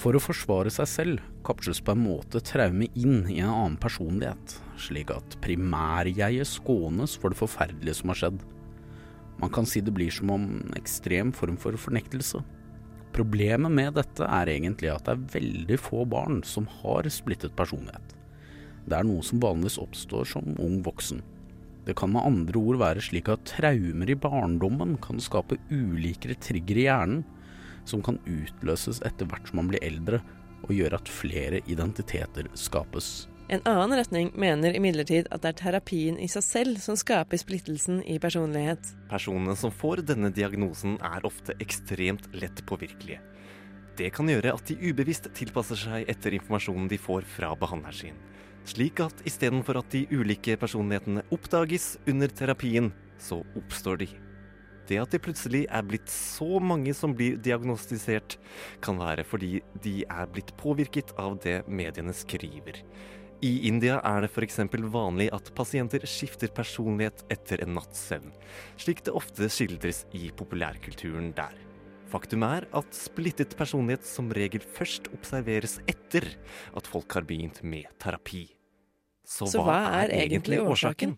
For 0.00 0.16
å 0.16 0.22
forsvare 0.22 0.70
seg 0.72 0.88
selv 0.88 1.24
kapsles 1.44 1.80
på 1.84 1.92
en 1.92 2.04
måte 2.06 2.40
traume 2.44 2.86
inn 2.96 3.26
i 3.28 3.40
en 3.42 3.50
annen 3.50 3.80
personlighet, 3.80 4.54
slik 4.80 5.10
at 5.12 5.36
primærjeget 5.44 6.48
skånes 6.48 7.16
for 7.20 7.32
det 7.32 7.40
forferdelige 7.40 7.98
som 7.98 8.12
har 8.12 8.20
skjedd. 8.22 8.38
Man 9.40 9.52
kan 9.52 9.68
si 9.68 9.82
det 9.84 9.92
blir 9.96 10.12
som 10.12 10.32
om 10.32 10.46
en 10.46 10.78
ekstrem 10.78 11.34
form 11.36 11.58
for 11.60 11.76
fornektelse. 11.80 12.40
Problemet 13.16 13.72
med 13.72 13.96
dette 13.98 14.24
er 14.24 14.52
egentlig 14.52 14.92
at 14.92 15.04
det 15.08 15.16
er 15.16 15.28
veldig 15.34 15.78
få 15.80 16.04
barn 16.08 16.40
som 16.46 16.68
har 16.80 17.08
splittet 17.12 17.56
personlighet. 17.58 18.16
Det 18.86 18.96
er 18.96 19.06
noe 19.06 19.24
som 19.26 19.42
vanligvis 19.42 19.80
oppstår 19.82 20.28
som 20.28 20.54
ung 20.62 20.80
voksen. 20.86 21.20
Det 21.86 21.96
kan 21.96 22.12
med 22.12 22.26
andre 22.26 22.60
ord 22.60 22.80
være 22.82 23.02
slik 23.04 23.30
at 23.32 23.46
traumer 23.48 24.10
i 24.12 24.18
barndommen 24.18 24.98
kan 25.02 25.20
skape 25.22 25.58
ulikere 25.72 26.36
trigger 26.36 26.82
i 26.82 26.86
hjernen, 26.86 27.24
som 27.88 28.02
kan 28.04 28.20
utløses 28.28 29.00
etter 29.06 29.28
hvert 29.28 29.48
som 29.48 29.62
man 29.62 29.70
blir 29.72 29.82
eldre, 29.84 30.20
og 30.66 30.74
gjøre 30.76 31.00
at 31.00 31.08
flere 31.08 31.62
identiteter 31.72 32.50
skapes. 32.58 33.30
En 33.50 33.64
annen 33.66 33.96
retning 33.98 34.28
mener 34.38 34.76
imidlertid 34.78 35.26
at 35.34 35.42
det 35.42 35.50
er 35.50 35.58
terapien 35.58 36.20
i 36.22 36.28
seg 36.30 36.44
selv 36.46 36.76
som 36.78 36.94
skaper 36.98 37.40
splittelsen 37.40 37.98
i 38.06 38.20
personlighet. 38.22 38.92
Personene 39.10 39.56
som 39.58 39.72
får 39.74 40.04
denne 40.06 40.30
diagnosen 40.30 41.00
er 41.02 41.26
ofte 41.26 41.56
ekstremt 41.58 42.28
lett 42.36 42.62
påvirkelige. 42.68 43.18
Det 43.98 44.12
kan 44.14 44.30
gjøre 44.30 44.54
at 44.54 44.70
de 44.70 44.78
ubevisst 44.78 45.26
tilpasser 45.34 45.80
seg 45.80 46.06
etter 46.12 46.36
informasjonen 46.36 46.86
de 46.92 47.00
får 47.00 47.26
fra 47.26 47.50
behandleren 47.58 47.98
sin. 47.98 48.20
Slik 48.68 49.00
at 49.02 49.22
istedenfor 49.28 49.80
at 49.80 49.92
de 49.92 50.04
ulike 50.12 50.56
personlighetene 50.60 51.24
oppdages 51.32 51.94
under 52.10 52.28
terapien, 52.28 52.90
så 53.20 53.40
oppstår 53.58 54.02
de. 54.04 54.10
Det 54.90 54.98
at 54.98 55.12
det 55.14 55.22
plutselig 55.22 55.62
er 55.70 55.86
blitt 55.86 56.10
så 56.10 56.58
mange 56.62 56.92
som 56.96 57.14
blir 57.14 57.38
diagnostisert, 57.38 58.36
kan 58.82 58.98
være 58.98 59.24
fordi 59.24 59.60
de 59.84 60.00
er 60.02 60.30
blitt 60.32 60.52
påvirket 60.58 61.14
av 61.20 61.38
det 61.44 61.60
mediene 61.70 62.14
skriver. 62.16 62.82
I 63.40 63.52
India 63.70 64.00
er 64.04 64.26
det 64.26 64.32
f.eks. 64.34 64.58
vanlig 64.92 65.30
at 65.32 65.54
pasienter 65.56 66.04
skifter 66.04 66.50
personlighet 66.52 67.24
etter 67.32 67.62
en 67.64 67.72
natts 67.78 68.02
søvn, 68.10 68.34
slik 68.76 69.00
det 69.06 69.16
ofte 69.16 69.48
skildres 69.48 70.04
i 70.12 70.28
populærkulturen 70.36 71.30
der. 71.38 71.69
Faktum 72.10 72.42
er 72.42 72.66
at 72.74 72.96
splittet 72.96 73.54
personlighet 73.58 74.06
som 74.08 74.30
regel 74.34 74.64
først 74.76 75.10
observeres 75.14 75.78
etter 75.90 76.26
at 76.76 76.88
folk 76.90 77.12
har 77.14 77.26
begynt 77.28 77.62
med 77.62 77.86
terapi. 78.02 78.48
Så, 79.22 79.46
Så 79.46 79.62
hva, 79.62 79.76
hva, 79.78 80.00
er, 80.02 80.14
egentlig 80.26 80.58
årsaken? 80.58 81.14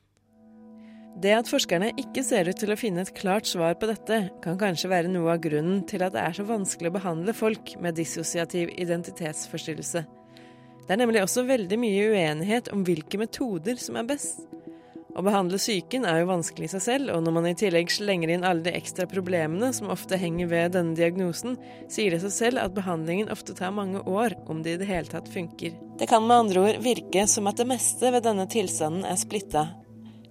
Det 1.23 1.33
at 1.37 1.49
forskerne 1.49 1.91
ikke 2.01 2.25
ser 2.25 2.49
ut 2.49 2.59
til 2.61 2.73
å 2.73 2.77
finne 2.77 3.05
et 3.05 3.13
klart 3.17 3.49
svar 3.49 3.77
på 3.81 3.89
dette, 3.89 4.19
kan 4.45 4.57
kanskje 4.61 4.91
være 4.93 5.13
noe 5.13 5.35
av 5.35 5.43
grunnen 5.45 5.83
til 5.89 6.05
at 6.05 6.15
det 6.15 6.25
er 6.25 6.37
så 6.37 6.45
vanskelig 6.49 6.93
å 6.93 6.97
behandle 6.97 7.35
folk 7.37 7.75
med 7.85 7.97
dissosiativ 7.97 8.73
identitetsforstyrrelse. 8.81 10.05
Det 10.83 10.93
er 10.93 11.01
nemlig 11.01 11.23
også 11.23 11.45
veldig 11.49 11.79
mye 11.81 12.09
uenighet 12.13 12.73
om 12.73 12.85
hvilke 12.85 13.21
metoder 13.21 13.81
som 13.81 13.97
er 14.01 14.09
best. 14.09 14.45
Å 15.12 15.21
behandle 15.21 15.59
psyken 15.61 16.07
er 16.09 16.23
jo 16.23 16.31
vanskelig 16.31 16.71
i 16.71 16.73
seg 16.73 16.83
selv, 16.87 17.11
og 17.12 17.21
når 17.25 17.35
man 17.37 17.47
i 17.50 17.57
tillegg 17.59 17.90
slenger 17.92 18.31
inn 18.33 18.47
alle 18.49 18.64
de 18.64 18.73
ekstra 18.78 19.04
problemene 19.11 19.69
som 19.76 19.90
ofte 19.92 20.16
henger 20.16 20.49
ved 20.49 20.73
denne 20.73 20.97
diagnosen, 20.97 21.59
sier 21.92 22.14
det 22.14 22.23
seg 22.23 22.33
selv 22.33 22.62
at 22.62 22.73
behandlingen 22.76 23.28
ofte 23.33 23.52
tar 23.59 23.75
mange 23.76 24.00
år, 24.09 24.33
om 24.49 24.62
det 24.64 24.78
i 24.78 24.81
det 24.81 24.88
hele 24.88 25.12
tatt 25.12 25.28
funker. 25.28 25.76
Det 26.00 26.09
kan 26.09 26.25
med 26.25 26.47
andre 26.47 26.64
ord 26.64 26.81
virke 26.85 27.26
som 27.28 27.50
at 27.50 27.61
det 27.61 27.69
meste 27.69 28.09
ved 28.14 28.25
denne 28.25 28.49
tilstanden 28.49 29.04
er 29.04 29.21
splitta. 29.21 29.66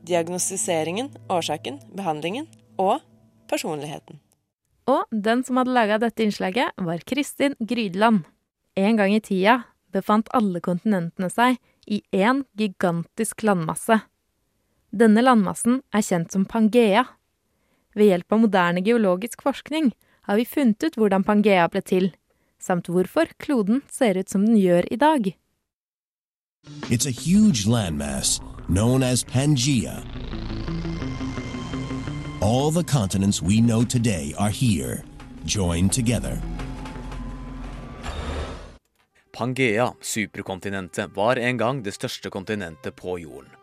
Diagnostiseringen, 0.09 1.13
årsaken, 1.29 1.77
behandlingen 1.93 2.49
og 2.81 3.05
personligheten. 3.51 4.17
Og 4.89 5.05
den 5.13 5.45
som 5.45 5.61
hadde 5.61 5.75
laga 5.77 6.01
dette 6.01 6.25
innslaget, 6.25 6.73
var 6.81 7.05
Kristin 7.05 7.53
Grydland. 7.61 8.25
En 8.73 8.97
gang 8.97 9.13
i 9.13 9.21
tida 9.21 9.59
befant 9.93 10.31
alle 10.33 10.57
kontinentene 10.63 11.29
seg 11.29 11.61
i 11.85 12.01
én 12.15 12.47
gigantisk 12.57 13.45
landmasse. 13.45 13.99
Denne 14.91 15.23
landmassen 15.23 15.79
er 15.95 16.03
kjent 16.03 16.33
som 16.35 16.43
Pangea. 16.45 17.05
Ved 17.95 18.11
hjelp 18.11 18.33
av 18.35 18.41
moderne 18.43 18.83
geologisk 18.83 19.43
forskning 19.43 19.93
har 20.27 20.35
vi 20.35 20.45
funnet 20.45 20.83
ut 20.83 20.97
hvordan 20.99 21.23
Pangea 21.23 21.67
ble 21.71 21.81
til, 21.81 22.09
samt 22.59 22.91
hvorfor 22.91 23.31
kloden 23.39 23.81
ser 23.91 24.19
ut 24.19 24.29
som 24.29 24.43
den 24.45 24.59
gjør 24.59 24.87
i 24.91 24.99
dag. 24.99 25.31
It's 26.91 27.07
a 27.07 27.11
huge 27.11 27.65
landmass 27.65 28.39
known 28.67 29.01
as 29.03 29.23
Pangea. 29.23 30.03
All 32.41 32.71
the 32.71 32.83
continents 32.83 33.41
we 33.41 33.61
know 33.61 33.83
today 33.83 34.33
are 34.37 34.49
here, 34.49 35.03
joined 35.45 35.93
together. 35.93 36.41
Pangea, 39.31 39.93
superkontinentet, 40.01 41.15
var 41.15 41.35
en 41.35 41.57
gang 41.57 41.83
det 41.83 41.93
største 41.95 42.29
kontinentet 42.29 42.95
på 42.95 43.17
jorden. 43.17 43.60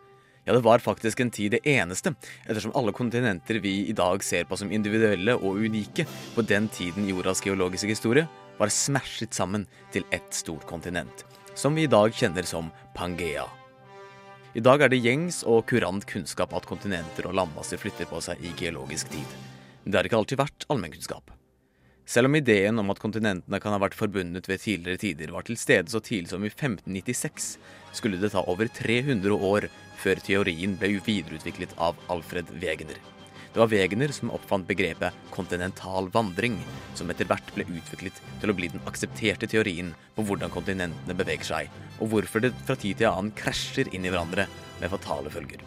Ja, 0.49 0.53
det 0.55 0.65
var 0.65 0.81
faktisk 0.81 1.19
en 1.19 1.29
tid 1.29 1.51
det 1.53 1.59
eneste, 1.69 2.15
ettersom 2.49 2.71
alle 2.73 2.89
kontinenter 2.89 3.59
vi 3.61 3.83
i 3.85 3.93
dag 3.93 4.23
ser 4.25 4.47
på 4.49 4.57
som 4.57 4.71
individuelle 4.73 5.35
og 5.37 5.59
unike, 5.61 6.07
på 6.33 6.41
den 6.41 6.65
tiden 6.73 7.05
jordas 7.05 7.43
geologiske 7.45 7.91
historie, 7.91 8.25
var 8.57 8.73
smashet 8.73 9.37
sammen 9.37 9.67
til 9.93 10.07
ett 10.09 10.33
stort 10.33 10.65
kontinent, 10.65 11.21
som 11.53 11.77
vi 11.77 11.85
i 11.85 11.91
dag 11.91 12.17
kjenner 12.17 12.49
som 12.49 12.71
Pangea. 12.97 13.45
I 14.57 14.63
dag 14.65 14.81
er 14.81 14.89
det 14.89 15.03
gjengs 15.03 15.43
og 15.45 15.67
kurant 15.69 16.09
kunnskap 16.09 16.57
at 16.57 16.65
kontinenter 16.65 17.29
og 17.29 17.37
landmasser 17.37 17.77
flytter 17.77 18.09
på 18.09 18.17
seg 18.25 18.41
i 18.41 18.55
geologisk 18.57 19.13
tid. 19.13 19.37
Det 19.85 19.99
har 19.99 20.09
ikke 20.09 20.17
alltid 20.23 20.41
vært 20.41 20.65
allmennkunnskap. 20.65 21.29
Selv 22.09 22.25
om 22.25 22.33
ideen 22.39 22.81
om 22.81 22.89
at 22.89 22.97
kontinentene 22.97 23.59
kan 23.61 23.75
ha 23.75 23.77
vært 23.83 23.93
forbundet 23.93 24.47
ved 24.49 24.63
tidligere 24.63 24.97
tider, 24.97 25.29
var 25.29 25.45
til 25.45 25.59
stede 25.61 25.91
så 25.93 25.99
tidlig 26.01 26.31
som 26.31 26.41
i 26.41 26.49
1596, 26.49 27.51
skulle 27.93 28.17
det 28.17 28.31
ta 28.33 28.41
over 28.49 28.65
300 28.73 29.35
år 29.51 29.67
før 30.01 30.21
teorien 30.25 30.73
ble 30.79 30.95
videreutviklet 31.05 31.75
av 31.77 31.99
Alfred 32.09 32.49
Wegener. 32.63 32.97
Det 33.53 33.61
var 33.61 33.69
Wegener 33.69 34.09
som 34.15 34.33
oppfant 34.33 34.65
begrepet 34.65 35.29
kontinental 35.35 36.09
vandring, 36.15 36.57
som 36.97 37.13
etter 37.13 37.29
hvert 37.29 37.53
ble 37.53 37.67
utviklet 37.77 38.17
til 38.41 38.49
å 38.49 38.57
bli 38.57 38.71
den 38.73 38.89
aksepterte 38.89 39.45
teorien 39.53 39.93
på 40.17 40.25
hvordan 40.25 40.53
kontinentene 40.53 41.17
beveger 41.21 41.51
seg, 41.51 41.79
og 42.01 42.09
hvorfor 42.15 42.41
det 42.41 42.55
fra 42.65 42.73
tid 42.73 43.03
til 43.03 43.11
annen 43.13 43.37
krasjer 43.37 43.93
inn 43.93 44.09
i 44.09 44.09
hverandre 44.09 44.49
med 44.81 44.97
fatale 44.97 45.29
følger. 45.33 45.61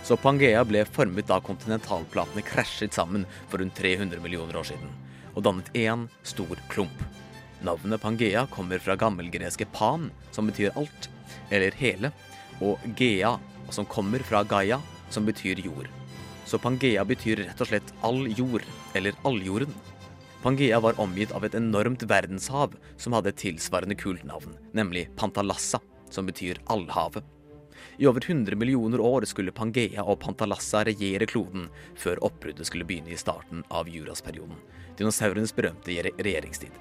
Så 0.00 0.16
Pangea 0.16 0.64
ble 0.64 0.86
formet 0.88 1.28
da 1.28 1.42
kontinentalplatene 1.44 2.48
krasjet 2.48 2.96
sammen 2.96 3.28
for 3.50 3.60
rundt 3.60 3.76
300 3.76 4.16
millioner 4.24 4.56
år 4.64 4.72
siden 4.72 5.01
og 5.34 5.44
dannet 5.46 5.70
én 5.78 6.06
stor 6.26 6.60
klump. 6.72 7.02
Navnet 7.62 8.02
Pangea 8.02 8.46
kommer 8.50 8.82
fra 8.82 8.96
gammelgreske 8.98 9.68
pan, 9.72 10.10
som 10.34 10.48
betyr 10.50 10.74
alt, 10.76 11.08
eller 11.50 11.74
hele, 11.78 12.10
og 12.60 12.82
Gea, 12.98 13.36
som 13.70 13.86
kommer 13.86 14.24
fra 14.26 14.42
Gaia, 14.42 14.80
som 15.10 15.26
betyr 15.26 15.62
jord. 15.62 15.88
Så 16.44 16.58
Pangea 16.58 17.04
betyr 17.06 17.44
rett 17.44 17.60
og 17.62 17.70
slett 17.70 17.94
all 18.02 18.26
jord, 18.34 18.64
eller 18.98 19.16
alljorden. 19.28 19.72
Pangea 20.42 20.80
var 20.82 20.98
omgitt 21.00 21.30
av 21.32 21.44
et 21.46 21.54
enormt 21.54 22.02
verdenshav 22.10 22.74
som 22.98 23.14
hadde 23.14 23.30
et 23.30 23.38
tilsvarende 23.44 23.94
kult 23.94 24.24
navn, 24.26 24.56
nemlig 24.74 25.06
Pantalassa, 25.16 25.78
som 26.10 26.26
betyr 26.26 26.58
allhavet. 26.66 27.22
I 27.98 28.06
over 28.06 28.20
100 28.20 28.56
millioner 28.56 29.00
år 29.00 29.24
skulle 29.28 29.52
Pangea 29.52 30.02
og 30.02 30.20
Pantalassa 30.20 30.80
regjere 30.84 31.26
kloden, 31.28 31.68
før 31.94 32.22
oppbruddet 32.24 32.66
skulle 32.66 32.86
begynne 32.88 33.12
i 33.12 33.20
starten 33.20 33.64
av 33.68 33.90
Jurasperioden, 33.92 34.56
dinosaurenes 34.98 35.52
berømte 35.52 35.92
regjeringstid. 36.18 36.72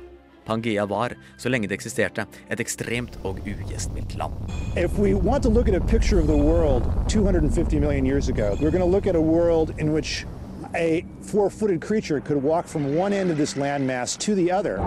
Pangea 0.46 0.86
var, 0.86 1.13
så 1.38 1.51
lenge 1.51 1.68
det 1.68 1.77
eksisterte, 1.77 2.25
et 2.50 2.63
ekstremt 2.63 3.18
og 3.27 3.44
ugjestmildt 3.46 4.15
land. 4.18 4.34
If 4.75 4.98
we 4.98 5.13
want 5.13 5.44
to 5.44 5.50
look 5.50 5.68
at 5.68 5.75
a 5.75 5.82
picture 5.82 6.20
of 6.20 6.27
the 6.27 6.38
world 6.38 6.84
250 7.10 7.79
million 7.79 8.05
years 8.05 8.29
ago, 8.29 8.55
we're 8.62 8.72
going 8.72 8.83
to 8.83 8.90
look 8.90 9.05
at 9.05 9.16
a 9.16 9.22
world 9.22 9.75
in 9.77 9.94
which 9.94 10.25
a 10.74 11.05
four-footed 11.22 11.81
creature 11.81 12.22
could 12.22 12.42
walk 12.42 12.68
from 12.68 12.96
one 12.96 13.14
end 13.14 13.29
of 13.29 13.38
this 13.38 13.55
landmass 13.55 14.18
to 14.18 14.33
the 14.33 14.50
other. 14.51 14.77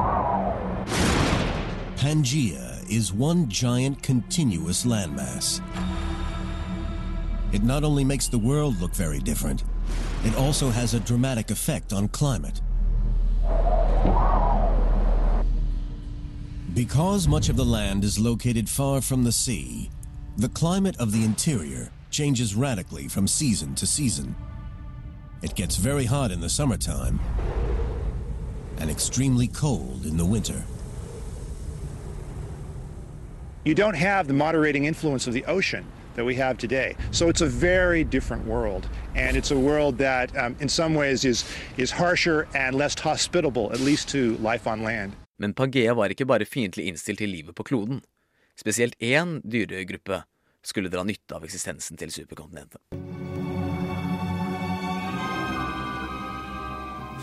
Pangea 1.97 2.91
is 2.91 3.13
one 3.13 3.49
giant 3.49 4.03
continuous 4.03 4.85
landmass. 4.85 5.61
It 7.55 7.63
not 7.63 7.85
only 7.85 8.03
makes 8.03 8.27
the 8.27 8.37
world 8.37 8.81
look 8.81 8.93
very 8.97 9.21
different, 9.21 9.63
it 10.25 10.35
also 10.35 10.71
has 10.71 10.93
a 10.93 10.99
dramatic 10.99 11.53
effect 11.53 11.93
on 11.93 12.09
climate. 12.09 12.61
Because 16.75 17.29
much 17.29 17.49
of 17.49 17.55
the 17.55 17.65
land 17.65 18.03
is 18.03 18.19
located 18.19 18.69
far 18.69 19.01
from 19.01 19.23
the 19.23 19.31
sea, 19.31 19.89
the 20.37 20.49
climate 20.49 20.97
of 20.99 21.13
the 21.13 21.23
interior 21.23 21.93
changes 22.11 22.57
radically 22.57 23.07
from 23.07 23.29
season 23.29 23.77
to 23.77 23.87
season. 23.87 24.35
It 25.41 25.55
gets 25.55 25.77
very 25.77 26.07
hot 26.07 26.33
in 26.33 26.41
the 26.41 26.49
summertime 26.49 27.21
and 28.79 28.91
extremely 28.91 29.47
cold 29.47 30.07
in 30.07 30.17
the 30.17 30.27
winter. 30.27 30.65
You 33.65 33.77
don't 33.77 33.95
have 33.95 34.27
the 34.27 34.35
moderating 34.35 34.87
influence 34.87 35.29
of 35.29 35.35
the 35.35 35.45
ocean 35.45 35.87
that 36.15 36.25
we 36.25 36.35
have 36.35 36.59
today. 36.59 36.97
So 37.11 37.29
it's 37.29 37.43
a 37.43 37.47
very 37.47 38.05
different 38.05 38.47
world. 38.47 38.89
And 39.15 39.37
it's 39.37 39.51
a 39.51 39.59
world 39.59 39.99
that, 39.99 40.37
um, 40.37 40.57
in 40.61 40.69
some 40.69 40.95
ways, 40.95 41.25
is, 41.25 41.45
is 41.77 41.91
harsher 41.91 42.47
and 42.55 42.77
less 42.77 42.99
hospitable, 42.99 43.73
at 43.73 43.81
least 43.81 44.09
to 44.09 44.37
life 44.39 44.67
on 44.67 44.83
land. 44.83 45.13
Men 45.39 45.55
Pangea 45.55 45.95
var 45.95 46.09
ikke 46.09 46.27
bare 46.27 46.47
fiendtlig 46.47 46.87
innstilt 46.87 47.19
til 47.19 47.29
livet 47.29 47.55
på 47.55 47.63
kloden. 47.63 48.03
Spesielt 48.57 48.95
én 49.03 49.41
dyregruppe 49.43 50.23
skulle 50.63 50.89
dra 50.89 51.03
nytte 51.05 51.35
av 51.35 51.45
eksistensen 51.45 51.99
til 51.99 52.13
superkontinentet. 52.15 52.81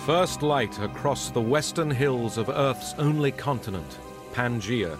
First 0.05 0.41
light 0.41 0.79
across 0.79 1.29
the 1.31 1.41
western 1.41 1.91
hills 1.91 2.37
of 2.37 2.49
Earth's 2.49 2.95
only 2.97 3.31
continent, 3.31 3.99
Pangea. 4.33 4.97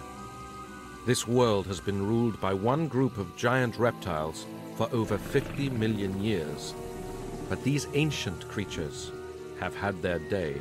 This 1.04 1.26
world 1.26 1.66
has 1.66 1.80
been 1.80 2.06
ruled 2.06 2.40
by 2.40 2.54
one 2.54 2.86
group 2.86 3.18
of 3.18 3.36
giant 3.36 3.76
reptiles 3.76 4.46
for 4.76 4.88
over 4.92 5.18
50 5.18 5.68
million 5.70 6.22
years. 6.22 6.74
But 7.48 7.64
these 7.64 7.88
ancient 7.94 8.48
creatures 8.48 9.10
have 9.58 9.74
had 9.74 10.00
their 10.00 10.20
day. 10.20 10.60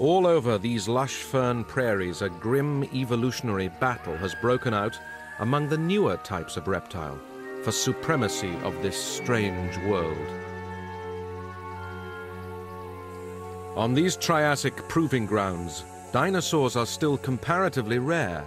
All 0.00 0.26
over 0.26 0.58
these 0.58 0.88
lush 0.88 1.22
fern 1.22 1.62
prairies, 1.62 2.22
a 2.22 2.28
grim 2.28 2.82
evolutionary 2.92 3.68
battle 3.68 4.16
has 4.16 4.34
broken 4.40 4.74
out 4.74 4.98
among 5.38 5.68
the 5.68 5.78
newer 5.78 6.16
types 6.24 6.56
of 6.56 6.66
reptile 6.66 7.20
for 7.62 7.70
supremacy 7.70 8.52
of 8.64 8.74
this 8.82 9.00
strange 9.00 9.78
world. 9.86 10.26
On 13.76 13.94
these 13.94 14.16
Triassic 14.16 14.76
proving 14.88 15.24
grounds, 15.24 15.84
dinosaurs 16.12 16.76
are 16.76 16.86
still 16.86 17.16
comparatively 17.16 17.98
rare, 17.98 18.44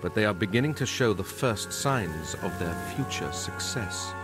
but 0.00 0.14
they 0.14 0.24
are 0.24 0.34
beginning 0.34 0.74
to 0.74 0.86
show 0.86 1.12
the 1.12 1.24
first 1.24 1.72
signs 1.72 2.34
of 2.42 2.58
their 2.58 2.74
future 2.94 3.32
success. 3.32 4.14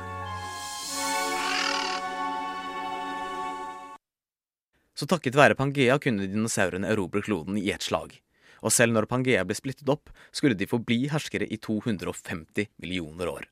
Så 4.94 5.06
takket 5.06 5.34
være 5.34 5.54
Pangea 5.54 5.98
kunne 5.98 6.28
dinosaurene 6.30 6.88
erobre 6.88 7.22
kloden 7.22 7.58
i 7.58 7.70
ett 7.70 7.82
slag. 7.82 8.14
Og 8.62 8.72
selv 8.72 8.94
når 8.94 9.08
Pangea 9.10 9.42
ble 9.44 9.56
splittet 9.58 9.88
opp, 9.90 10.12
skulle 10.32 10.54
de 10.54 10.68
forbli 10.70 11.08
herskere 11.10 11.48
i 11.50 11.58
250 11.58 12.68
millioner 12.78 13.28
år. 13.28 13.48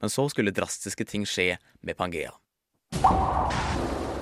Men 0.00 0.12
så 0.12 0.28
skulle 0.30 0.54
drastiske 0.54 1.04
ting 1.04 1.26
skje 1.26 1.56
med 1.82 1.96
Pangea. 1.98 2.30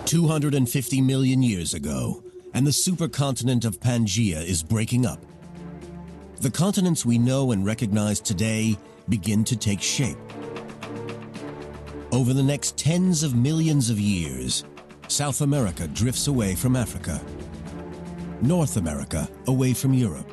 250 0.06 1.02
million 1.02 1.42
years 1.42 1.74
ago, 1.74 2.22
and 2.54 2.66
the 2.66 2.70
supercontinent 2.70 3.64
of 3.64 3.80
Pangea 3.80 4.44
is 4.44 4.62
breaking 4.62 5.06
up. 5.06 5.24
The 6.40 6.50
continents 6.50 7.06
we 7.06 7.18
know 7.18 7.52
and 7.52 7.64
recognize 7.64 8.20
today 8.20 8.76
begin 9.08 9.44
to 9.44 9.56
take 9.56 9.80
shape. 9.80 10.18
Over 12.10 12.34
the 12.34 12.42
next 12.42 12.76
tens 12.76 13.22
of 13.22 13.34
millions 13.34 13.88
of 13.90 13.98
years, 13.98 14.64
South 15.08 15.40
America 15.40 15.86
drifts 15.88 16.26
away 16.26 16.54
from 16.54 16.76
Africa, 16.76 17.20
North 18.42 18.76
America 18.76 19.28
away 19.46 19.72
from 19.72 19.94
Europe. 19.94 20.28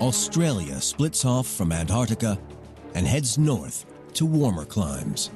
Australia 0.00 0.80
splits 0.80 1.24
off 1.24 1.46
from 1.46 1.72
Antarctica 1.72 2.38
and 2.94 3.06
heads 3.06 3.38
north 3.38 3.86
to 4.14 4.24
warmer 4.24 4.64
climes. 4.64 5.30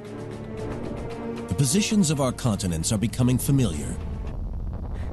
The 1.47 1.55
positions 1.55 2.09
of 2.09 2.19
our 2.19 2.31
continents 2.31 2.91
are 2.91 2.97
becoming 2.97 3.37
familiar. 3.37 3.95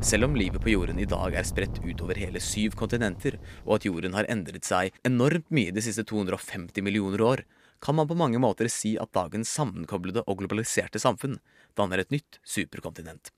Selv 0.00 0.24
om 0.24 0.37
livet 0.37 0.62
på 0.62 0.70
jorden 0.70 0.98
i 1.02 1.04
dag 1.11 1.34
er 1.34 1.42
spredt 1.46 1.80
utover 1.82 2.14
hele 2.22 2.38
syv 2.38 2.76
kontinenter, 2.78 3.34
og 3.66 3.74
at 3.78 3.87
jorden 3.88 4.14
har 4.14 4.28
endret 4.30 4.62
seg 4.68 4.94
enormt 5.06 5.50
mye 5.50 5.72
de 5.74 5.82
siste 5.82 6.04
250 6.06 6.84
millioner 6.87 7.18
år, 7.26 7.42
kan 7.82 7.98
man 7.98 8.06
på 8.06 8.14
mange 8.18 8.38
måter 8.38 8.70
si 8.70 8.94
at 8.98 9.11
dagens 9.14 9.50
sammenkoblede 9.50 10.22
og 10.26 10.38
globaliserte 10.38 11.02
samfunn 11.02 11.38
danner 11.78 11.98
et 12.04 12.14
nytt 12.14 12.38
superkontinent. 12.46 13.32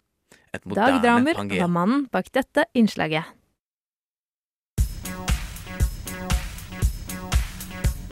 Et 0.53 0.65
moderne 0.69 1.01
Dag 1.01 1.05
Dramer 1.07 1.35
Pangea. 1.41 1.65
var 1.65 1.73
mannen 1.73 2.07
bak 2.13 2.29
dette 2.33 2.65
innslaget. 2.77 3.25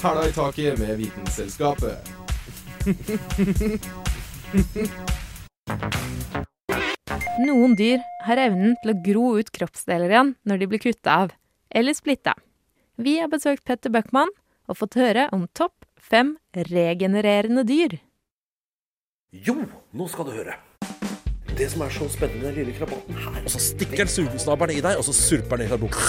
Hæla 0.01 0.29
i 0.29 0.33
taket 0.33 0.79
med 0.79 0.97
Vitenselskapet. 0.97 1.99
Noen 7.39 7.77
dyr 7.79 8.03
har 8.27 8.41
evnen 8.43 8.77
til 8.83 8.93
å 8.93 8.99
gro 9.05 9.27
ut 9.39 9.51
kroppsdeler 9.55 10.11
igjen 10.13 10.35
når 10.49 10.63
de 10.63 10.69
blir 10.71 10.83
kutta 10.83 11.17
av, 11.25 11.35
eller 11.71 11.95
splitta. 11.97 12.35
Vi 12.99 13.19
har 13.21 13.31
besøkt 13.31 13.65
Petter 13.69 13.93
Bøckmann 13.95 14.33
og 14.69 14.79
fått 14.81 14.99
høre 14.99 15.29
om 15.35 15.47
topp 15.55 15.87
fem 16.03 16.37
regenererende 16.55 17.65
dyr. 17.69 17.99
Jo, 19.31 19.55
nå 19.93 20.09
skal 20.11 20.27
du 20.29 20.35
høre. 20.35 20.57
Det 21.59 21.67
som 21.73 21.83
er 21.83 21.91
så 21.95 22.07
spennende 22.11 22.45
med 22.45 22.53
den 22.53 22.59
lille 22.61 22.75
krabaten 22.77 23.17
her 23.19 23.41
Og 23.43 23.51
så 23.51 23.59
stikker 23.59 24.05
den 24.05 24.13
sugesnabelen 24.13 24.77
i 24.79 24.83
deg, 24.85 24.99
og 25.01 25.05
så 25.09 25.15
surper 25.17 25.59
den 25.59 25.67
i 25.67 25.71
fra 25.73 25.79
boken. 25.83 26.01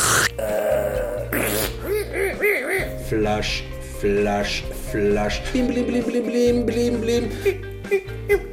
Flash, 3.09 3.63
flash, 4.01 4.61
flash. 4.91 5.41
Blim, 5.51 5.67
blim, 5.73 5.89
blim, 5.89 6.05
blim, 6.05 6.29
blim, 6.29 7.01
blim, 7.01 7.01
blim. 7.01 8.48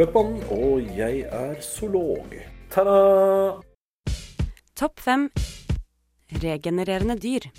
Bøckmann, 0.00 0.38
og 0.48 0.86
jeg 0.96 1.26
er 1.28 1.58
zoolog. 1.60 2.30
Ta-da! 2.72 3.58
Topp 4.72 5.02
fem 5.04 5.26
regenererende 6.40 7.18
dyr. 7.20 7.50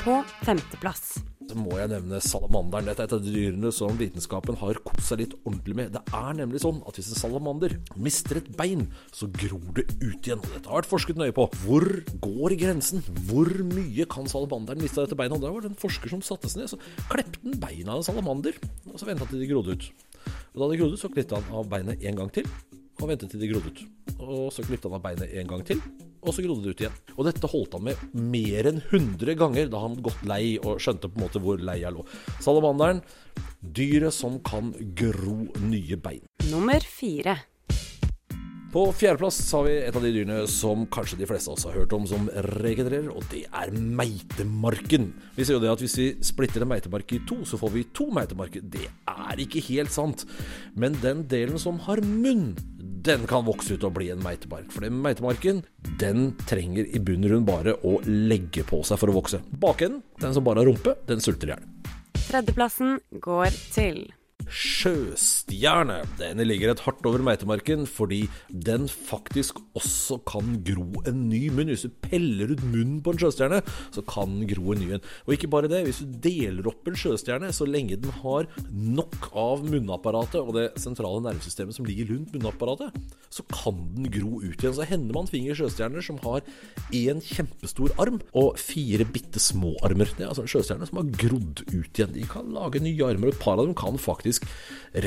På 0.00 0.22
femteplass. 0.46 1.18
Så 1.46 1.58
må 1.60 1.76
jeg 1.76 1.90
nevne 1.92 2.22
salamanderen. 2.24 2.88
Dette 2.88 3.04
er 3.04 3.10
et 3.10 3.14
av 3.18 3.20
de 3.26 3.34
dyrene 3.34 3.68
som 3.74 4.00
vitenskapen 4.00 4.56
har 4.62 4.80
kost 4.86 5.10
seg 5.10 5.20
litt 5.20 5.36
ordentlig 5.42 5.76
med. 5.76 5.92
Det 5.92 6.16
er 6.16 6.40
nemlig 6.40 6.62
sånn 6.64 6.80
at 6.88 6.96
hvis 6.96 7.12
en 7.12 7.20
salamander 7.20 7.76
mister 8.08 8.40
et 8.40 8.48
bein, 8.56 8.88
så 9.12 9.28
gror 9.36 9.68
det 9.76 9.84
ut 10.00 10.24
igjen. 10.24 10.40
Dette 10.40 10.64
har 10.72 10.80
vært 10.80 10.90
forsket 10.94 11.20
nøye 11.20 11.36
på. 11.36 11.50
Hvor 11.66 11.86
går 12.24 12.56
grensen? 12.64 13.04
Hvor 13.28 13.52
mye 13.76 14.08
kan 14.08 14.32
salamanderen 14.32 14.80
miste 14.80 15.04
av 15.04 15.10
dette 15.10 15.20
beinet? 15.20 15.36
Og 15.36 15.44
da 15.44 15.52
var 15.52 15.68
det 15.68 15.74
en 15.74 15.80
forsker 15.84 16.16
som 16.16 16.24
satte 16.24 16.48
seg 16.48 16.64
ned, 16.64 16.72
så 16.72 16.80
klepte 17.12 17.44
han 17.44 17.60
beina 17.60 17.92
av 17.92 18.00
en 18.00 18.08
salamander, 18.08 18.56
og 18.88 18.96
så 18.96 19.12
venta 19.12 19.28
til 19.28 19.44
de 19.44 19.52
grodde 19.52 19.76
ut. 19.76 19.90
Og 20.56 20.62
da 20.62 20.70
de 20.72 20.76
grodde 20.80 20.96
så 20.96 21.10
klippet 21.12 21.36
han 21.36 21.52
av 21.52 21.66
beinet 21.68 22.00
en 22.08 22.16
gang 22.16 22.30
til, 22.32 22.46
og 22.96 23.10
ventet 23.10 23.28
til 23.28 23.42
de 23.42 23.48
grodde 23.50 23.68
ut. 23.68 23.80
Og 24.24 24.46
så 24.56 24.62
klippet 24.64 24.88
han 24.88 24.96
av 24.96 25.02
beinet 25.04 25.34
en 25.36 25.50
gang 25.50 25.64
til, 25.68 25.82
og 26.24 26.32
så 26.32 26.44
grodde 26.46 26.64
det 26.64 26.72
ut 26.72 26.80
igjen. 26.80 26.94
Og 27.12 27.26
dette 27.28 27.50
holdt 27.52 27.76
han 27.76 27.84
med 27.90 28.06
mer 28.16 28.70
enn 28.70 28.80
100 28.80 29.36
ganger 29.36 29.68
da 29.68 29.82
han 29.84 29.98
gått 30.00 30.24
lei 30.24 30.56
og 30.56 30.80
skjønte 30.80 31.10
på 31.10 31.20
en 31.20 31.26
måte 31.26 31.42
hvor 31.44 31.60
lei 31.60 31.76
jeg 31.82 31.92
lå. 31.92 32.06
Salamanderen, 32.40 33.02
dyret 33.60 34.16
som 34.16 34.40
kan 34.48 34.72
gro 34.96 35.42
nye 35.68 36.00
bein. 36.00 36.24
Nummer 36.48 36.80
fire. 36.80 37.36
På 38.76 38.92
fjerdeplass 38.92 39.52
har 39.52 39.62
vi 39.64 39.74
et 39.80 39.96
av 39.96 40.02
de 40.04 40.10
dyrene 40.12 40.42
som 40.52 40.82
kanskje 40.92 41.16
de 41.16 41.24
fleste 41.24 41.48
av 41.48 41.54
oss 41.56 41.64
har 41.64 41.78
hørt 41.78 41.94
om 41.96 42.02
som 42.04 42.26
regenererer, 42.60 43.06
og 43.08 43.24
det 43.32 43.46
er 43.48 43.70
meitemarken. 43.72 45.06
Vi 45.32 45.46
ser 45.48 45.56
jo 45.56 45.62
det 45.62 45.70
at 45.72 45.80
hvis 45.80 45.94
vi 45.96 46.04
splitter 46.28 46.60
en 46.60 46.68
meitemark 46.74 47.14
i 47.16 47.22
to, 47.24 47.38
så 47.48 47.56
får 47.56 47.72
vi 47.72 47.86
to 47.96 48.10
meitemarker. 48.12 48.60
Det 48.60 48.84
er 49.08 49.40
ikke 49.40 49.62
helt 49.70 49.94
sant. 49.94 50.26
Men 50.76 50.98
den 51.00 51.22
delen 51.30 51.56
som 51.56 51.78
har 51.86 52.04
munn, 52.04 52.50
den 53.08 53.24
kan 53.30 53.48
vokse 53.48 53.78
ut 53.78 53.88
og 53.88 53.96
bli 53.96 54.10
en 54.12 54.20
meitemark. 54.20 54.68
For 54.74 54.84
den 54.84 55.00
meitemarken, 55.00 55.64
den 55.96 56.34
trenger 56.44 56.84
i 56.84 57.00
bunn 57.00 57.24
og 57.24 57.32
grunn 57.32 57.48
bare 57.48 57.78
å 57.80 57.96
legge 58.04 58.66
på 58.68 58.82
seg 58.84 59.00
for 59.00 59.08
å 59.08 59.16
vokse. 59.16 59.40
Bakenden, 59.56 60.04
den 60.20 60.36
som 60.36 60.44
bare 60.44 60.60
har 60.60 60.68
rumpe, 60.68 60.98
den 61.08 61.24
sulter 61.24 61.48
i 61.48 61.56
hjel. 61.56 61.64
Tredjeplassen 62.26 62.98
går 63.24 63.56
til 63.72 64.04
Sjøstjerne. 64.46 65.98
Denne 66.20 66.44
ligger 66.46 66.70
et 66.70 66.82
hardt 66.84 67.06
over 67.08 67.22
meitemarken 67.26 67.82
fordi 67.90 68.22
den 68.50 68.86
faktisk 68.90 69.58
også 69.76 70.20
kan 70.28 70.60
gro 70.66 71.02
en 71.06 71.24
ny 71.30 71.48
munn. 71.50 71.72
Hvis 71.72 71.86
du 71.88 71.94
peller 72.04 72.52
ut 72.54 72.62
munnen 72.64 73.00
på 73.04 73.14
en 73.14 73.20
sjøstjerne, 73.20 73.60
så 73.94 74.04
kan 74.06 74.36
den 74.36 74.50
gro 74.50 74.72
en 74.72 74.82
ny 74.82 74.92
en. 74.96 75.04
Og 75.26 75.34
ikke 75.34 75.50
bare 75.50 75.70
det, 75.70 75.82
hvis 75.86 76.02
du 76.02 76.14
deler 76.22 76.70
opp 76.70 76.86
en 76.86 76.98
sjøstjerne, 76.98 77.50
så 77.54 77.66
lenge 77.68 77.98
den 77.98 78.14
har 78.22 78.48
nok 78.70 79.30
av 79.36 79.66
munnapparatet 79.66 80.38
og 80.40 80.54
det 80.56 80.66
sentrale 80.80 81.24
nervesystemet 81.26 81.76
som 81.76 81.88
ligger 81.88 82.12
rundt 82.14 82.34
munnapparatet, 82.36 82.94
så 83.32 83.44
kan 83.50 83.82
den 83.96 84.10
gro 84.14 84.40
ut 84.44 84.54
igjen. 84.54 84.76
Så 84.76 84.86
hender 84.86 85.18
man 85.18 85.30
finger 85.30 85.58
sjøstjerner 85.58 86.04
som 86.04 86.20
har 86.22 86.46
én 86.94 87.22
kjempestor 87.24 87.94
arm 88.02 88.20
og 88.36 88.60
fire 88.62 89.06
bitte 89.10 89.42
små 89.42 89.74
armer. 89.86 90.10
Det 90.14 90.24
er 90.24 90.30
altså 90.30 90.46
en 90.46 90.54
sjøstjerne 90.54 90.88
som 90.88 91.02
har 91.02 91.12
grodd 91.18 91.64
ut 91.66 91.98
igjen. 91.98 92.14
De 92.14 92.26
kan 92.30 92.54
lage 92.54 92.82
nye 92.84 93.10
armer, 93.10 93.32
og 93.32 93.34
et 93.34 93.42
par 93.42 93.58
av 93.58 93.66
dem 93.66 93.76
kan 93.76 93.98
faktisk 94.00 94.35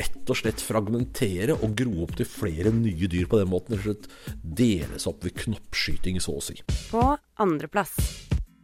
rett 0.00 0.30
og 0.30 0.38
slett 0.38 0.62
fragmentere 0.62 1.56
og 1.58 1.76
gro 1.78 2.04
opp 2.06 2.16
til 2.18 2.28
flere 2.28 2.72
nye 2.74 3.10
dyr 3.10 3.30
på 3.30 3.40
den 3.42 3.52
måten. 3.52 3.78
Rett 3.78 3.86
og 3.86 4.08
slett 4.08 4.42
deles 4.60 5.08
opp 5.10 5.24
ved 5.26 5.38
knoppskyting, 5.44 6.20
så 6.22 6.38
å 6.38 6.44
si. 6.50 6.60
På 6.90 7.14
andreplass 7.40 7.96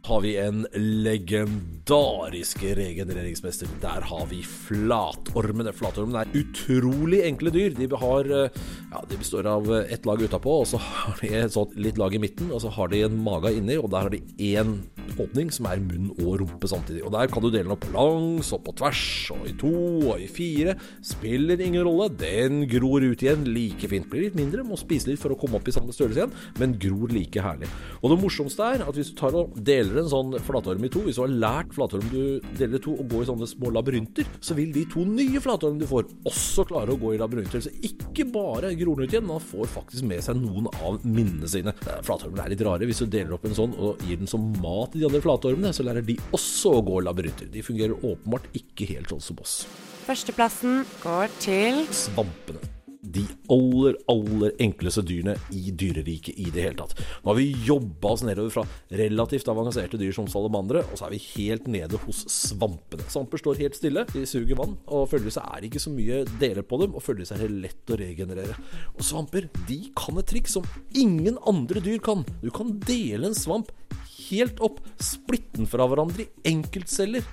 har 0.07 0.21
vi 0.21 0.37
en 0.39 0.67
legendarisk 0.73 2.63
regenereringsmester. 2.63 3.67
Der 3.81 4.05
har 4.07 4.25
vi 4.29 4.39
flatormene. 4.43 5.73
Flatormene 5.75 6.23
er 6.23 6.37
utrolig 6.39 7.25
enkle 7.27 7.51
dyr. 7.51 7.75
De, 7.75 7.89
har, 7.91 8.29
ja, 8.31 9.01
de 9.09 9.19
består 9.19 9.49
av 9.51 9.67
ett 9.81 10.07
lag 10.07 10.23
utapå, 10.23 10.61
og 10.61 10.69
så 10.71 10.79
har 10.79 11.19
de 11.21 11.33
et 11.41 11.55
sånt 11.55 11.75
litt 11.75 11.99
lag 11.99 12.15
i 12.15 12.21
midten, 12.23 12.53
og 12.55 12.63
så 12.63 12.71
har 12.77 12.93
de 12.93 13.03
en 13.07 13.19
mage 13.23 13.51
inni, 13.57 13.75
og 13.81 13.91
der 13.91 14.07
har 14.07 14.15
de 14.15 14.23
én 14.55 14.77
åpning, 15.15 15.51
som 15.53 15.69
er 15.69 15.81
munn 15.83 16.11
og 16.17 16.41
rumpe 16.41 16.69
samtidig. 16.69 17.03
Og 17.05 17.13
der 17.15 17.31
kan 17.31 17.43
du 17.43 17.49
dele 17.49 17.67
den 17.67 17.75
opp 17.75 17.85
på 17.85 17.93
langs 17.95 18.51
og 18.55 18.63
på 18.65 18.75
tvers, 18.79 19.03
og 19.35 19.47
i 19.49 19.55
to 19.59 19.73
og 20.11 20.23
i 20.23 20.27
fire. 20.31 20.75
Spiller 21.05 21.61
ingen 21.63 21.85
rolle. 21.87 22.09
Den 22.17 22.63
gror 22.69 23.05
ut 23.05 23.23
igjen 23.23 23.47
like 23.53 23.89
fint. 23.91 24.09
Blir 24.11 24.27
litt 24.27 24.37
mindre, 24.39 24.65
må 24.67 24.79
spise 24.79 25.11
litt 25.11 25.21
for 25.21 25.33
å 25.33 25.39
komme 25.39 25.59
opp 25.59 25.67
i 25.69 25.75
samme 25.75 25.95
størrelse 25.95 26.23
igjen, 26.23 26.35
men 26.61 26.75
gror 26.81 27.13
like 27.13 27.43
herlig. 27.43 27.69
Og 28.01 28.13
det 28.13 28.19
morsomste 28.21 28.67
er 28.75 28.85
at 28.85 28.97
hvis 28.97 29.11
du 29.13 29.17
tar 29.19 29.37
og 29.37 29.55
deler 29.67 30.01
en 30.01 30.11
sånn 30.11 30.37
flatorm 30.47 30.85
i 30.85 30.91
to, 30.93 31.03
hvis 31.05 31.19
du 31.19 31.23
har 31.23 31.35
lært 31.45 31.73
flatorm 31.75 32.07
du 32.11 32.39
deler 32.57 32.79
i 32.79 32.83
to, 32.83 32.95
å 32.97 33.07
gå 33.07 33.23
i 33.23 33.29
sånne 33.29 33.49
små 33.49 33.71
labyrinter, 33.75 34.27
så 34.43 34.57
vil 34.57 34.73
de 34.75 34.85
to 34.91 35.05
nye 35.07 35.41
flatormene 35.43 35.83
du 35.83 35.89
får, 35.89 36.09
også 36.27 36.67
klare 36.69 36.93
å 36.93 37.01
gå 37.01 37.13
i 37.15 37.21
labyrinter. 37.21 37.63
Så 37.63 37.73
ikke 37.85 38.27
bare 38.33 38.73
gror 38.79 38.99
den 38.99 39.07
ut 39.07 39.15
igjen, 39.15 39.31
han 39.31 39.43
får 39.43 39.71
faktisk 39.73 40.07
med 40.09 40.23
seg 40.25 40.39
noen 40.39 40.69
av 40.81 40.99
minnene 41.05 41.49
sine. 41.51 41.73
Flatormene 42.05 42.45
er 42.45 42.53
litt 42.53 42.65
rare. 42.65 42.87
Hvis 42.87 43.03
du 43.03 43.11
deler 43.11 43.37
opp 43.37 43.45
en 43.47 43.57
sånn 43.57 43.75
og 43.77 44.03
gir 44.07 44.19
den 44.21 44.29
som 44.29 44.45
mat 44.63 44.96
til 44.97 45.05
de 45.05 45.09
andre 45.11 45.23
flatormene, 45.23 45.73
så 45.73 45.85
lærer 45.85 46.05
de 46.05 46.17
også 46.35 46.77
å 46.79 46.85
gå 46.85 47.01
labyrinter. 47.05 47.51
De 47.53 47.65
fungerer 47.65 47.97
åpenbart 47.97 48.49
ikke 48.57 48.89
helt 48.93 49.13
sånn 49.13 49.23
som 49.23 49.43
oss. 49.43 49.59
Førsteplassen 50.07 50.81
går 51.03 51.29
til 51.43 51.85
Svampene 51.93 52.77
de 53.07 53.23
aller, 53.53 53.95
aller 54.11 54.53
enkleste 54.63 55.03
dyrene 55.05 55.35
i 55.55 55.71
dyreriket 55.75 56.37
i 56.41 56.49
det 56.53 56.65
hele 56.65 56.79
tatt. 56.79 56.97
Nå 57.23 57.31
har 57.31 57.37
vi 57.39 57.47
jobba 57.67 58.13
oss 58.15 58.23
nedover 58.25 58.53
fra 58.53 58.65
relativt 58.99 59.47
avanserte 59.51 59.99
dyr 59.99 60.15
som 60.15 60.27
salamandere, 60.31 60.83
og 60.91 60.99
så 60.99 61.07
er 61.07 61.15
vi 61.15 61.21
helt 61.37 61.69
nede 61.71 61.99
hos 62.03 62.23
svampene. 62.33 63.07
Svamper 63.11 63.41
står 63.41 63.61
helt 63.61 63.79
stille, 63.79 64.05
de 64.11 64.25
suger 64.27 64.59
vann, 64.59 64.77
og 64.85 65.07
følgelig 65.11 65.37
så 65.37 65.45
er 65.45 65.61
det 65.61 65.71
ikke 65.71 65.83
så 65.87 65.93
mye 65.93 66.21
deler 66.41 66.67
på 66.67 66.81
dem, 66.83 66.95
og 66.97 67.05
følgelig 67.05 67.29
så 67.29 67.37
er 67.37 67.45
det 67.45 67.61
lett 67.67 67.93
å 67.93 67.99
regenerere. 68.01 68.57
Og 68.95 69.05
svamper, 69.07 69.49
de 69.69 69.81
kan 69.97 70.19
et 70.19 70.31
triks 70.33 70.57
som 70.57 70.67
ingen 70.97 71.39
andre 71.47 71.83
dyr 71.83 72.01
kan. 72.03 72.25
Du 72.43 72.49
kan 72.53 72.75
dele 72.87 73.31
en 73.31 73.37
svamp 73.37 73.71
helt 74.29 74.63
opp, 74.63 74.81
splitte 75.01 75.59
den 75.59 75.69
fra 75.69 75.87
hverandre 75.89 76.27
i 76.27 76.53
enkeltceller 76.53 77.25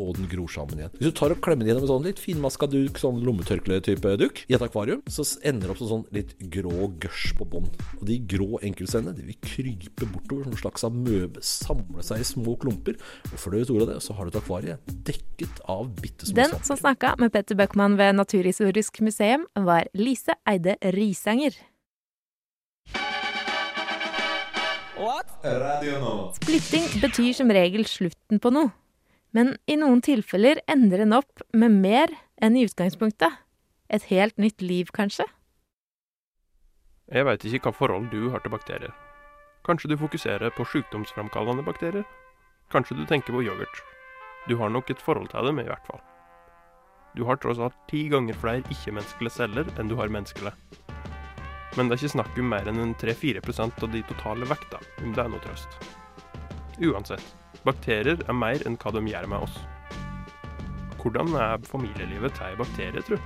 og 0.00 0.16
den 0.16 0.26
gror 0.30 0.50
sammen 0.50 0.80
igjen. 0.80 0.92
Hvis 0.98 1.10
du 1.12 1.16
tar 1.16 1.32
og 1.34 1.40
klemmer 1.44 1.62
den 1.62 1.70
gjennom 1.70 1.86
en 1.86 1.92
sånn 1.92 2.06
litt 2.08 2.20
finmaska 2.22 2.66
duk, 2.70 2.98
sånn 2.98 3.20
lommetørkle-type 3.24 4.14
duk, 4.20 4.40
i 4.50 4.56
et 4.56 4.64
akvarium, 4.64 5.02
så 5.10 5.26
ender 5.46 5.68
det 5.68 5.74
opp 5.74 5.82
som 5.82 5.90
sånn 5.90 6.06
litt 6.14 6.34
grå 6.54 6.88
gørs 7.02 7.28
på 7.38 7.46
bånn. 7.50 7.68
Og 8.00 8.04
de 8.08 8.18
grå 8.34 8.60
enkeltcellene 8.66 9.14
de 9.16 9.28
vil 9.28 9.38
krype 9.44 10.08
bortover 10.10 10.48
som 10.48 10.56
en 10.56 10.62
slags 10.64 10.86
amøbe, 10.88 11.44
samle 11.46 12.06
seg 12.06 12.24
i 12.24 12.28
små 12.34 12.56
klumper. 12.62 12.98
Og 13.30 13.36
før 13.38 13.54
du 13.54 13.60
vet 13.60 13.74
ordet 13.76 13.86
av 13.86 13.92
det, 13.94 14.00
så 14.06 14.18
har 14.18 14.26
du 14.26 14.34
et 14.34 14.40
akvarie 14.40 14.78
dekket 15.10 15.62
av 15.70 15.86
bitte 16.00 16.30
små 16.30 16.40
Den 16.42 16.56
som 16.66 16.80
snakka 16.80 17.14
med 17.22 17.34
Petter 17.34 17.58
Bøckmann 17.58 17.98
ved 18.00 18.18
Naturhistorisk 18.18 18.98
museum, 19.06 19.46
var 19.54 19.86
Lise 19.94 20.34
Eide 20.48 20.76
Risanger. 20.96 21.54
Splitting 26.36 26.86
betyr 27.02 27.32
som 27.34 27.50
regel 27.50 27.86
slutten 27.88 28.38
på 28.38 28.52
noe. 28.54 28.70
Men 29.34 29.56
i 29.66 29.74
noen 29.74 29.98
tilfeller 30.04 30.60
ender 30.70 31.02
en 31.02 31.16
opp 31.16 31.42
med 31.52 31.74
mer 31.82 32.12
enn 32.38 32.54
i 32.54 32.62
utgangspunktet. 32.68 33.40
Et 33.90 34.04
helt 34.12 34.38
nytt 34.38 34.62
liv, 34.62 34.92
kanskje? 34.94 35.26
Jeg 37.10 37.26
veit 37.26 37.42
ikke 37.44 37.68
hva 37.68 37.74
forhold 37.74 38.06
du 38.14 38.30
har 38.30 38.44
til 38.44 38.54
bakterier. 38.54 38.94
Kanskje 39.66 39.90
du 39.90 39.96
fokuserer 39.98 40.54
på 40.54 40.66
sykdomsframkallende 40.70 41.66
bakterier? 41.66 42.06
Kanskje 42.72 42.96
du 43.00 43.04
tenker 43.10 43.34
på 43.34 43.42
yoghurt. 43.42 43.82
Du 44.48 44.56
har 44.60 44.70
nok 44.70 44.90
et 44.90 45.02
forhold 45.02 45.28
til 45.32 45.50
dem, 45.50 45.58
i 45.58 45.68
hvert 45.68 45.86
fall. 45.90 46.00
Du 47.16 47.24
har 47.26 47.38
tross 47.42 47.58
alt 47.58 47.76
ti 47.90 48.06
ganger 48.12 48.38
flere 48.38 48.62
ikke-menneskelige 48.70 49.36
celler 49.40 49.68
enn 49.78 49.90
du 49.90 49.98
har 49.98 50.12
menneskelige. 50.12 50.54
Men 51.74 51.88
det 51.88 51.96
er 51.96 52.04
ikke 52.04 52.14
snakk 52.14 52.36
om 52.38 52.50
mer 52.52 52.68
enn 52.70 52.94
3-4 53.00 53.42
av 53.66 53.86
de 53.90 54.02
totale 54.06 54.46
vekta, 54.46 54.78
om 55.02 55.14
det 55.14 55.24
er 55.24 55.30
noe 55.32 55.42
trøst. 55.42 55.78
Uansett, 56.82 57.24
bakterier 57.66 58.20
er 58.28 58.36
mer 58.38 58.62
enn 58.66 58.78
hva 58.78 58.92
de 58.94 59.02
gjør 59.10 59.26
med 59.30 59.46
oss. 59.46 59.58
Hvordan 61.02 61.34
er 61.36 61.66
familielivet 61.68 62.36
til 62.36 62.46
ei 62.46 62.56
bakterie, 62.56 63.02
tru? 63.04 63.18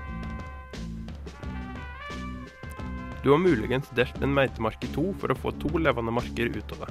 Du 3.23 3.33
har 3.35 3.43
muligens 3.43 3.91
delt 3.99 4.17
en 4.23 4.33
meitemark 4.35 4.83
i 4.87 4.91
to 4.95 5.11
for 5.21 5.31
å 5.31 5.39
få 5.39 5.53
to 5.61 5.71
levende 5.79 6.15
marker 6.15 6.49
ut 6.55 6.75
av 6.77 6.87
det. 6.87 6.91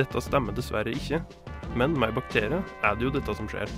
Dette 0.00 0.22
stemmer 0.24 0.56
dessverre 0.56 0.92
ikke, 0.96 1.22
men 1.78 1.94
med 1.94 2.16
bakterier 2.16 2.62
er 2.82 2.98
det 2.98 3.06
jo 3.06 3.14
dette 3.14 3.34
som 3.38 3.48
skjer. 3.50 3.70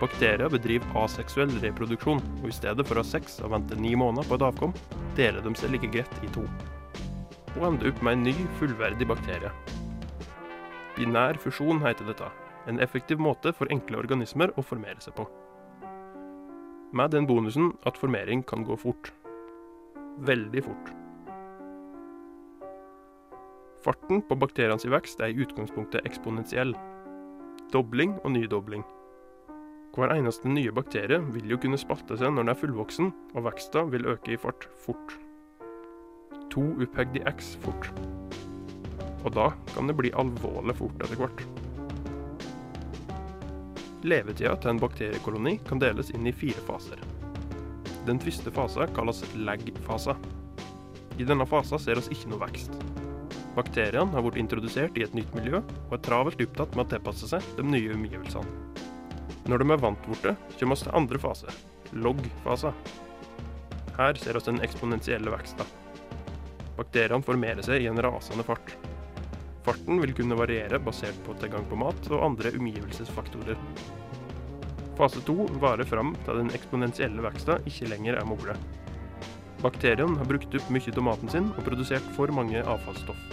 Bakterier 0.00 0.48
bedriver 0.48 0.94
aseksuell 0.96 1.50
reproduksjon, 1.60 2.22
og 2.40 2.46
i 2.48 2.54
stedet 2.56 2.86
for 2.88 2.96
å 2.96 3.02
ha 3.04 3.08
sex 3.08 3.36
og 3.44 3.52
vente 3.52 3.76
ni 3.76 3.92
måneder 3.98 4.28
på 4.28 4.38
et 4.38 4.44
avkom, 4.46 4.72
deler 5.18 5.44
de 5.44 5.52
seg 5.60 5.74
like 5.74 5.90
greit 5.92 6.22
i 6.24 6.30
to. 6.32 6.46
Og 7.58 7.66
ender 7.68 7.90
opp 7.90 8.00
med 8.06 8.16
en 8.16 8.24
ny, 8.30 8.34
fullverdig 8.60 9.08
bakterie. 9.10 9.50
Binær 10.96 11.36
fusjon 11.42 11.82
heter 11.84 12.08
dette. 12.08 12.28
En 12.68 12.80
effektiv 12.80 13.20
måte 13.20 13.52
for 13.56 13.68
enkle 13.72 14.00
organismer 14.00 14.52
å 14.56 14.64
formere 14.64 15.00
seg 15.04 15.16
på. 15.18 15.26
Med 16.96 17.12
den 17.12 17.28
bonusen 17.28 17.74
at 17.88 18.00
formering 18.00 18.42
kan 18.46 18.64
gå 18.64 18.76
fort. 18.80 19.12
Veldig 20.26 20.64
fort. 20.64 20.94
Farten 23.84 24.24
på 24.28 24.36
bakterienes 24.36 24.84
vekst 24.88 25.20
er 25.24 25.32
i 25.32 25.44
utgangspunktet 25.44 26.08
eksponentiell. 26.08 26.74
Dobling 27.72 28.16
og 28.24 28.34
nydobling. 28.34 28.84
Hver 29.90 30.12
eneste 30.14 30.46
nye 30.46 30.70
bakterie 30.70 31.18
vil 31.34 31.48
jo 31.50 31.56
kunne 31.58 31.78
spalte 31.80 32.14
seg 32.18 32.30
når 32.30 32.44
den 32.44 32.52
er 32.52 32.58
fullvoksen, 32.60 33.08
og 33.34 33.46
veksten 33.48 33.88
vil 33.90 34.06
øke 34.12 34.36
i 34.36 34.38
fart 34.38 34.68
fort. 34.78 35.16
To 36.54 36.62
opphegd 36.78 37.18
i 37.18 37.24
x 37.26 37.56
fort. 37.64 37.90
Og 39.26 39.34
da 39.34 39.48
kan 39.72 39.90
det 39.90 39.98
bli 39.98 40.12
alvorlig 40.14 40.76
fort 40.78 41.02
etter 41.02 41.18
hvert. 41.18 41.42
Levetida 44.06 44.54
til 44.62 44.76
en 44.76 44.80
bakteriekoloni 44.80 45.58
kan 45.66 45.82
deles 45.82 46.14
inn 46.14 46.30
i 46.30 46.36
fire 46.38 46.62
faser. 46.70 47.02
Den 48.06 48.22
første 48.22 48.54
fasen 48.54 48.94
kalles 48.94 49.26
lag-fasa. 49.34 50.14
I 51.18 51.26
denne 51.26 51.50
fasen 51.50 51.82
ser 51.82 51.98
vi 51.98 52.14
ikke 52.14 52.30
noe 52.30 52.46
vekst. 52.46 52.78
Bakteriene 53.58 54.14
har 54.14 54.22
blitt 54.22 54.38
introdusert 54.38 54.96
i 54.96 55.02
et 55.04 55.18
nytt 55.18 55.34
miljø, 55.34 55.58
og 55.90 55.98
er 55.98 56.04
travelt 56.06 56.46
opptatt 56.46 56.78
med 56.78 56.86
å 56.86 56.92
tilpasse 56.94 57.34
seg 57.34 57.54
de 57.58 57.66
nye 57.66 57.96
omgivelsene. 57.98 58.69
Når 59.50 59.64
de 59.64 59.72
er 59.74 59.80
vant 59.82 60.04
borte, 60.06 60.32
kommer 60.60 60.78
vi 60.78 60.84
til 60.84 60.94
andre 60.94 61.18
fase, 61.18 61.52
logg-fasen. 61.98 62.76
Her 63.96 64.18
ser 64.22 64.36
vi 64.38 64.42
den 64.46 64.60
eksponentielle 64.62 65.32
veksten. 65.32 65.72
Bakteriene 66.76 67.26
formerer 67.26 67.66
seg 67.66 67.82
i 67.82 67.88
en 67.90 67.98
rasende 68.06 68.44
fart. 68.46 68.76
Farten 69.66 69.98
vil 70.00 70.14
kunne 70.14 70.38
variere 70.38 70.78
basert 70.80 71.18
på 71.26 71.34
tilgang 71.42 71.66
på 71.66 71.80
mat 71.82 72.06
og 72.12 72.22
andre 72.28 72.52
omgivelsesfaktorer. 72.60 73.58
Fase 75.00 75.24
to 75.26 75.48
varer 75.58 75.88
fram 75.88 76.14
til 76.28 76.44
den 76.44 76.54
eksponentielle 76.54 77.26
veksten 77.26 77.66
ikke 77.66 77.90
lenger 77.90 78.20
er 78.20 78.30
mulig. 78.30 78.54
Bakteriene 79.64 80.14
har 80.22 80.30
brukt 80.30 80.54
opp 80.60 80.70
mye 80.70 80.94
av 80.94 81.06
maten 81.10 81.34
sin 81.34 81.50
og 81.56 81.66
produsert 81.66 82.06
for 82.14 82.30
mange 82.38 82.62
avfallsstoff. 82.62 83.26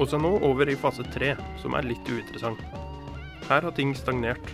Vi 0.00 0.08
er 0.08 0.24
nå 0.24 0.34
over 0.44 0.72
i 0.72 0.80
fase 0.80 1.04
tre, 1.12 1.34
som 1.60 1.76
er 1.76 1.92
litt 1.92 2.08
uinteressant. 2.08 2.85
Her 3.46 3.62
har 3.62 3.70
ting 3.70 3.92
stagnert. 3.94 4.48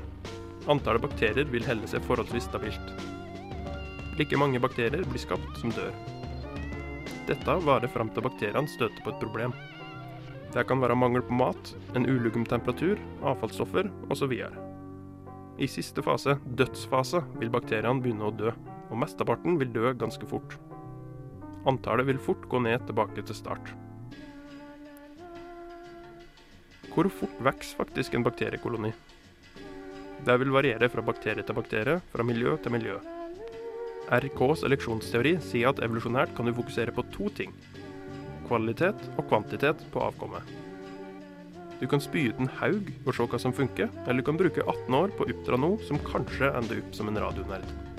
Antallet 0.68 1.00
bakterier 1.00 1.48
vil 1.48 1.64
helle 1.64 1.88
seg 1.88 2.04
forholdsvis 2.04 2.44
stabilt. 2.44 2.90
Like 4.18 4.36
mange 4.36 4.60
bakterier 4.60 5.06
blir 5.08 5.22
skapt 5.22 5.60
som 5.62 5.72
dør. 5.72 5.94
Dette 7.24 7.54
varer 7.64 7.88
fram 7.88 8.10
til 8.12 8.26
bakteriene 8.26 8.68
støter 8.68 9.00
på 9.00 9.14
et 9.14 9.22
problem. 9.22 9.54
Det 10.52 10.66
kan 10.68 10.82
være 10.84 10.98
mangel 11.00 11.24
på 11.24 11.38
mat, 11.38 11.72
en 11.96 12.04
ulugum 12.04 12.44
temperatur, 12.44 13.00
avfallsstoffer 13.24 13.88
osv. 14.12 14.34
I 15.56 15.68
siste 15.72 16.04
fase, 16.04 16.36
dødsfase, 16.60 17.22
vil 17.40 17.52
bakteriene 17.54 18.04
begynne 18.04 18.28
å 18.28 18.34
dø, 18.36 18.52
og 18.90 19.00
mesteparten 19.00 19.56
vil 19.62 19.72
dø 19.72 19.94
ganske 19.96 20.28
fort. 20.28 20.58
Antallet 21.64 22.10
vil 22.10 22.20
fort 22.20 22.44
gå 22.52 22.60
ned 22.60 22.84
tilbake 22.90 23.24
til 23.24 23.40
start. 23.40 23.72
Hvor 26.92 27.08
fort 27.08 27.38
vokser 27.40 27.78
faktisk 27.78 28.14
en 28.14 28.24
bakteriekoloni? 28.26 28.92
Det 30.22 30.34
vil 30.38 30.52
variere 30.52 30.90
fra 30.92 31.02
bakterie 31.02 31.42
til 31.42 31.56
bakterie, 31.56 32.00
fra 32.12 32.24
miljø 32.26 32.58
til 32.62 32.74
miljø. 32.74 32.98
RKs 34.12 34.64
eleksjonsteori 34.68 35.38
sier 35.40 35.70
at 35.70 35.80
evolusjonært 35.82 36.34
kan 36.36 36.46
du 36.46 36.52
fokusere 36.54 36.92
på 36.92 37.06
to 37.14 37.30
ting. 37.38 37.54
Kvalitet 38.44 39.00
og 39.16 39.24
kvantitet 39.30 39.86
på 39.94 40.02
avkommet. 40.04 40.44
Du 41.80 41.88
kan 41.90 42.02
spy 42.02 42.28
ut 42.28 42.42
en 42.44 42.52
haug 42.60 42.92
og 43.06 43.16
se 43.16 43.24
hva 43.32 43.40
som 43.40 43.56
funker, 43.56 43.88
eller 44.04 44.20
du 44.20 44.28
kan 44.28 44.38
bruke 44.38 44.62
18 44.62 44.98
år 45.00 45.16
på 45.16 45.24
å 45.24 45.32
oppdra 45.32 45.58
noe 45.58 45.80
som 45.88 45.98
kanskje 46.06 46.52
ender 46.60 46.84
opp 46.84 46.92
som 46.94 47.08
en 47.08 47.22
radionerd. 47.24 47.91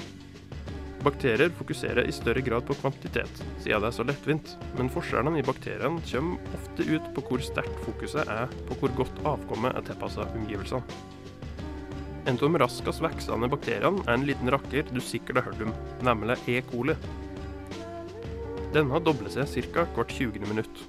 Bakterier 1.03 1.51
fokuserer 1.57 2.07
i 2.07 2.13
større 2.15 2.41
grad 2.41 2.63
på 2.63 2.77
kvantitet, 2.79 3.41
siden 3.59 3.81
det 3.83 3.89
er 3.89 3.95
så 3.95 4.05
lettvint, 4.07 4.53
men 4.77 4.91
forskjellene 4.91 5.41
i 5.41 5.43
bakteriene 5.43 5.99
kommer 6.07 6.53
ofte 6.55 6.85
ut 6.87 7.09
på 7.15 7.23
hvor 7.27 7.43
sterkt 7.43 7.81
fokuset 7.83 8.29
er 8.31 8.53
på 8.69 8.77
hvor 8.79 8.93
godt 9.01 9.19
avkommet 9.27 9.75
er 9.75 9.83
tilpassa 9.89 10.29
omgivelsene. 10.31 10.83
En 12.23 12.37
av 12.37 12.45
de 12.45 12.61
raskest 12.61 13.03
voksende 13.03 13.49
bakteriene 13.51 13.99
er 14.05 14.13
en 14.15 14.23
liten 14.23 14.51
rakker 14.53 14.87
du 14.95 15.01
sikkert 15.03 15.41
har 15.41 15.49
hørt 15.49 15.65
om, 15.65 15.73
nemlig 16.07 16.37
E. 16.47 16.61
coli. 16.69 16.95
Denne 18.71 19.01
dobler 19.03 19.33
seg 19.33 19.67
ca. 19.75 19.83
hvert 19.97 20.15
20. 20.15 20.39
minutt. 20.47 20.85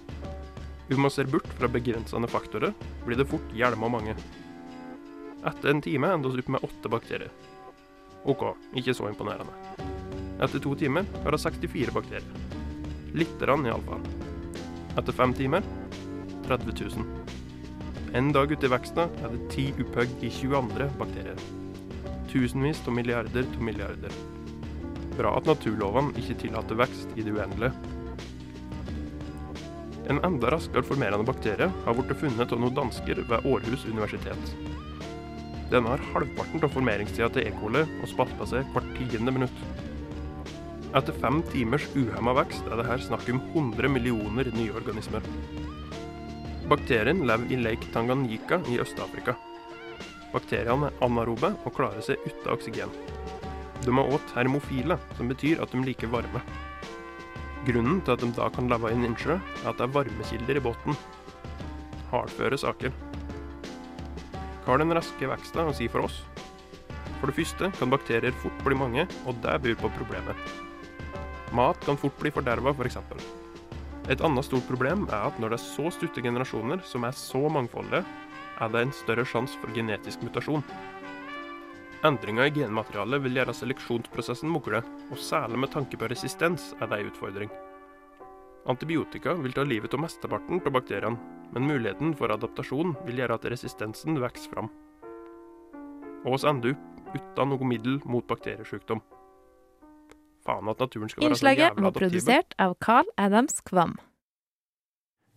Om 0.95 1.03
man 1.09 1.11
ser 1.11 1.27
bort 1.27 1.49
fra 1.59 1.67
begrensende 1.67 2.31
faktorer, 2.31 2.71
blir 3.03 3.19
det 3.19 3.27
fort 3.27 3.51
hjelma 3.57 3.91
mange. 3.91 4.15
Etter 5.43 5.75
en 5.75 5.83
time 5.83 6.15
ender 6.15 6.31
vi 6.31 6.45
opp 6.45 6.55
med 6.55 6.71
åtte 6.71 6.93
bakterier. 6.93 7.35
OK, 8.25 8.55
ikke 8.79 8.95
så 8.95 9.11
imponerende. 9.11 9.94
Etter 10.43 10.59
to 10.59 10.75
timer 10.75 11.07
har 11.23 11.31
hun 11.31 11.39
64 11.39 11.95
bakterier. 11.95 12.27
Lite 13.15 13.47
grann, 13.47 13.67
iallfall. 13.67 14.03
Etter 14.99 15.13
fem 15.13 15.35
timer 15.35 15.63
30 16.47 16.75
000. 16.97 17.05
En 18.15 18.33
dag 18.33 18.53
ute 18.53 18.67
i 18.67 18.71
veksten 18.71 19.11
er 19.23 19.33
det 19.33 19.49
ti 19.55 19.69
opphøgg 19.75 20.23
i 20.23 20.31
22 20.31 20.89
bakterier. 20.99 21.41
Tusenvis 22.31 22.83
av 22.87 22.95
milliarder 22.95 23.47
av 23.47 23.63
milliarder. 23.63 24.15
Bra 25.15 25.37
at 25.39 25.47
naturlovene 25.51 26.15
ikke 26.19 26.37
tillater 26.43 26.79
vekst 26.79 27.15
i 27.15 27.27
det 27.27 27.35
uendelige. 27.35 27.73
En 30.11 30.21
enda 30.27 30.51
raskere 30.53 30.85
formerende 30.85 31.25
bakterie 31.25 31.71
har 31.87 31.97
blitt 31.97 32.19
funnet 32.21 32.51
av 32.53 32.61
noen 32.61 32.75
dansker 32.77 33.23
ved 33.31 33.47
Århus 33.49 33.87
universitet. 33.89 34.51
Denne 35.73 35.95
har 35.95 36.03
halvparten 36.13 36.63
av 36.63 36.75
formeringstida 36.75 37.31
til 37.33 37.49
E. 37.49 37.55
coli 37.63 37.87
og 37.87 38.11
spalter 38.11 38.51
seg 38.51 38.75
hvert 38.75 38.91
tiende 38.99 39.33
minutt. 39.33 39.63
Etter 40.95 41.17
fem 41.19 41.41
timers 41.51 41.89
uhemma 41.99 42.37
vekst 42.39 42.69
er 42.71 42.79
det 42.79 42.85
her 42.87 43.01
snakk 43.03 43.27
om 43.33 43.41
100 43.51 43.89
millioner 43.91 44.47
nye 44.55 44.75
organismer. 44.79 45.25
Bakterien 46.71 47.25
lever 47.27 47.51
i 47.51 47.57
Lake 47.59 47.89
Tanganyika 47.91 48.61
i 48.71 48.77
Øst-Afrika. 48.79 49.35
Bakteriene 50.31 50.93
er 50.93 51.01
anarobe 51.03 51.51
og 51.67 51.75
klarer 51.75 52.05
seg 52.07 52.23
uten 52.23 52.53
oksygen. 52.55 52.95
De 53.83 53.91
er 53.91 54.13
òg 54.15 54.23
termofile, 54.31 54.97
som 55.19 55.33
betyr 55.33 55.65
at 55.65 55.75
de 55.75 55.83
liker 55.83 56.13
varme. 56.13 56.43
Grunnen 57.67 57.99
til 58.05 58.15
at 58.15 58.23
de 58.23 58.29
da 58.37 58.47
kan 58.55 58.71
leve 58.71 58.93
i 58.93 58.95
en 58.95 59.09
innsjø, 59.09 59.41
er 59.41 59.71
at 59.73 59.81
det 59.81 59.89
er 59.89 59.97
varmekilder 59.97 60.61
i 60.61 60.63
bunnen. 60.63 61.01
Hardføre 62.13 62.61
saker. 62.61 62.95
Hva 64.63 64.77
har 64.77 64.79
den 64.79 64.95
raske 64.95 65.27
veksten 65.27 65.73
å 65.73 65.75
si 65.75 65.91
for 65.91 66.07
oss? 66.07 66.23
For 67.19 67.27
det 67.27 67.37
første 67.41 67.73
kan 67.81 67.91
bakterier 67.91 68.39
fort 68.45 68.63
bli 68.63 68.79
mange, 68.79 69.09
og 69.27 69.43
det 69.43 69.59
byr 69.67 69.83
på 69.83 69.91
problemer. 69.99 70.39
Mat 71.55 71.79
kan 71.87 71.99
fort 72.01 72.17
bli 72.19 72.33
forderva, 72.35 72.73
f.eks. 72.75 72.99
For 73.09 74.11
Et 74.11 74.21
annet 74.27 74.45
stort 74.45 74.67
problem 74.67 75.07
er 75.07 75.29
at 75.29 75.37
når 75.39 75.55
det 75.55 75.61
er 75.61 75.65
så 75.65 75.93
stutte 75.95 76.25
generasjoner 76.25 76.83
som 76.85 77.07
er 77.07 77.15
så 77.15 77.45
mangfoldige, 77.49 78.03
er 78.61 78.73
det 78.75 78.83
en 78.83 78.95
større 78.95 79.25
sjanse 79.27 79.57
for 79.63 79.71
genetisk 79.75 80.23
mutasjon. 80.27 80.65
Endringer 82.05 82.51
i 82.51 82.55
genmaterialet 82.59 83.23
vil 83.25 83.39
gjøre 83.39 83.55
seleksjonsprosessen 83.57 84.51
mogle, 84.51 84.83
og 85.09 85.23
særlig 85.23 85.63
med 85.63 85.73
tanke 85.73 85.97
på 85.97 86.11
resistens 86.11 86.73
er 86.81 86.91
det 86.91 87.01
en 87.01 87.15
utfordring. 87.15 87.55
Antibiotika 88.69 89.37
vil 89.39 89.55
ta 89.55 89.65
livet 89.65 89.95
av 89.95 90.03
mesteparten 90.05 90.61
av 90.61 90.75
bakteriene, 90.75 91.33
men 91.55 91.71
muligheten 91.71 92.17
for 92.19 92.35
adaptasjon 92.35 92.97
vil 93.07 93.23
gjøre 93.23 93.39
at 93.39 93.51
resistensen 93.55 94.19
vokser 94.21 94.53
fram. 94.53 94.73
Og 96.25 96.35
oss 96.35 96.47
ender 96.49 96.75
opp 96.75 97.15
uten 97.15 97.55
noe 97.55 97.69
middel 97.69 98.01
mot 98.11 98.27
bakteriesykdom. 98.27 99.05
Faen 100.45 100.69
at 100.69 100.81
naturen 100.83 101.09
skal 101.09 101.23
være 101.23 101.29
så 101.29 101.33
Innslaget 101.33 101.79
var 101.81 101.95
produsert 101.97 102.55
av 102.61 102.75
Carl 102.85 103.09
Adams 103.17 103.63
Kvam. 103.65 103.97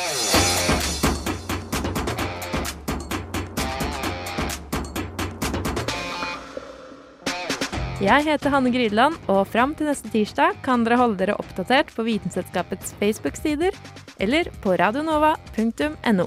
Jeg 8.04 8.24
heter 8.26 8.52
Hanne 8.52 8.72
Grydeland, 8.72 9.16
og 9.32 9.46
fram 9.48 9.72
til 9.78 9.88
neste 9.88 10.10
tirsdag 10.12 10.58
kan 10.64 10.84
dere 10.84 10.98
holde 11.00 11.20
dere 11.20 11.36
oppdatert 11.40 11.92
på 11.94 12.04
Vitenselskapets 12.08 12.92
Facebook-sider 13.00 13.76
eller 14.20 14.50
på 14.64 14.76
radionova.no. 14.80 16.26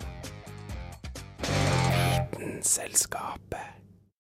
Vitenselskapet. 2.38 3.77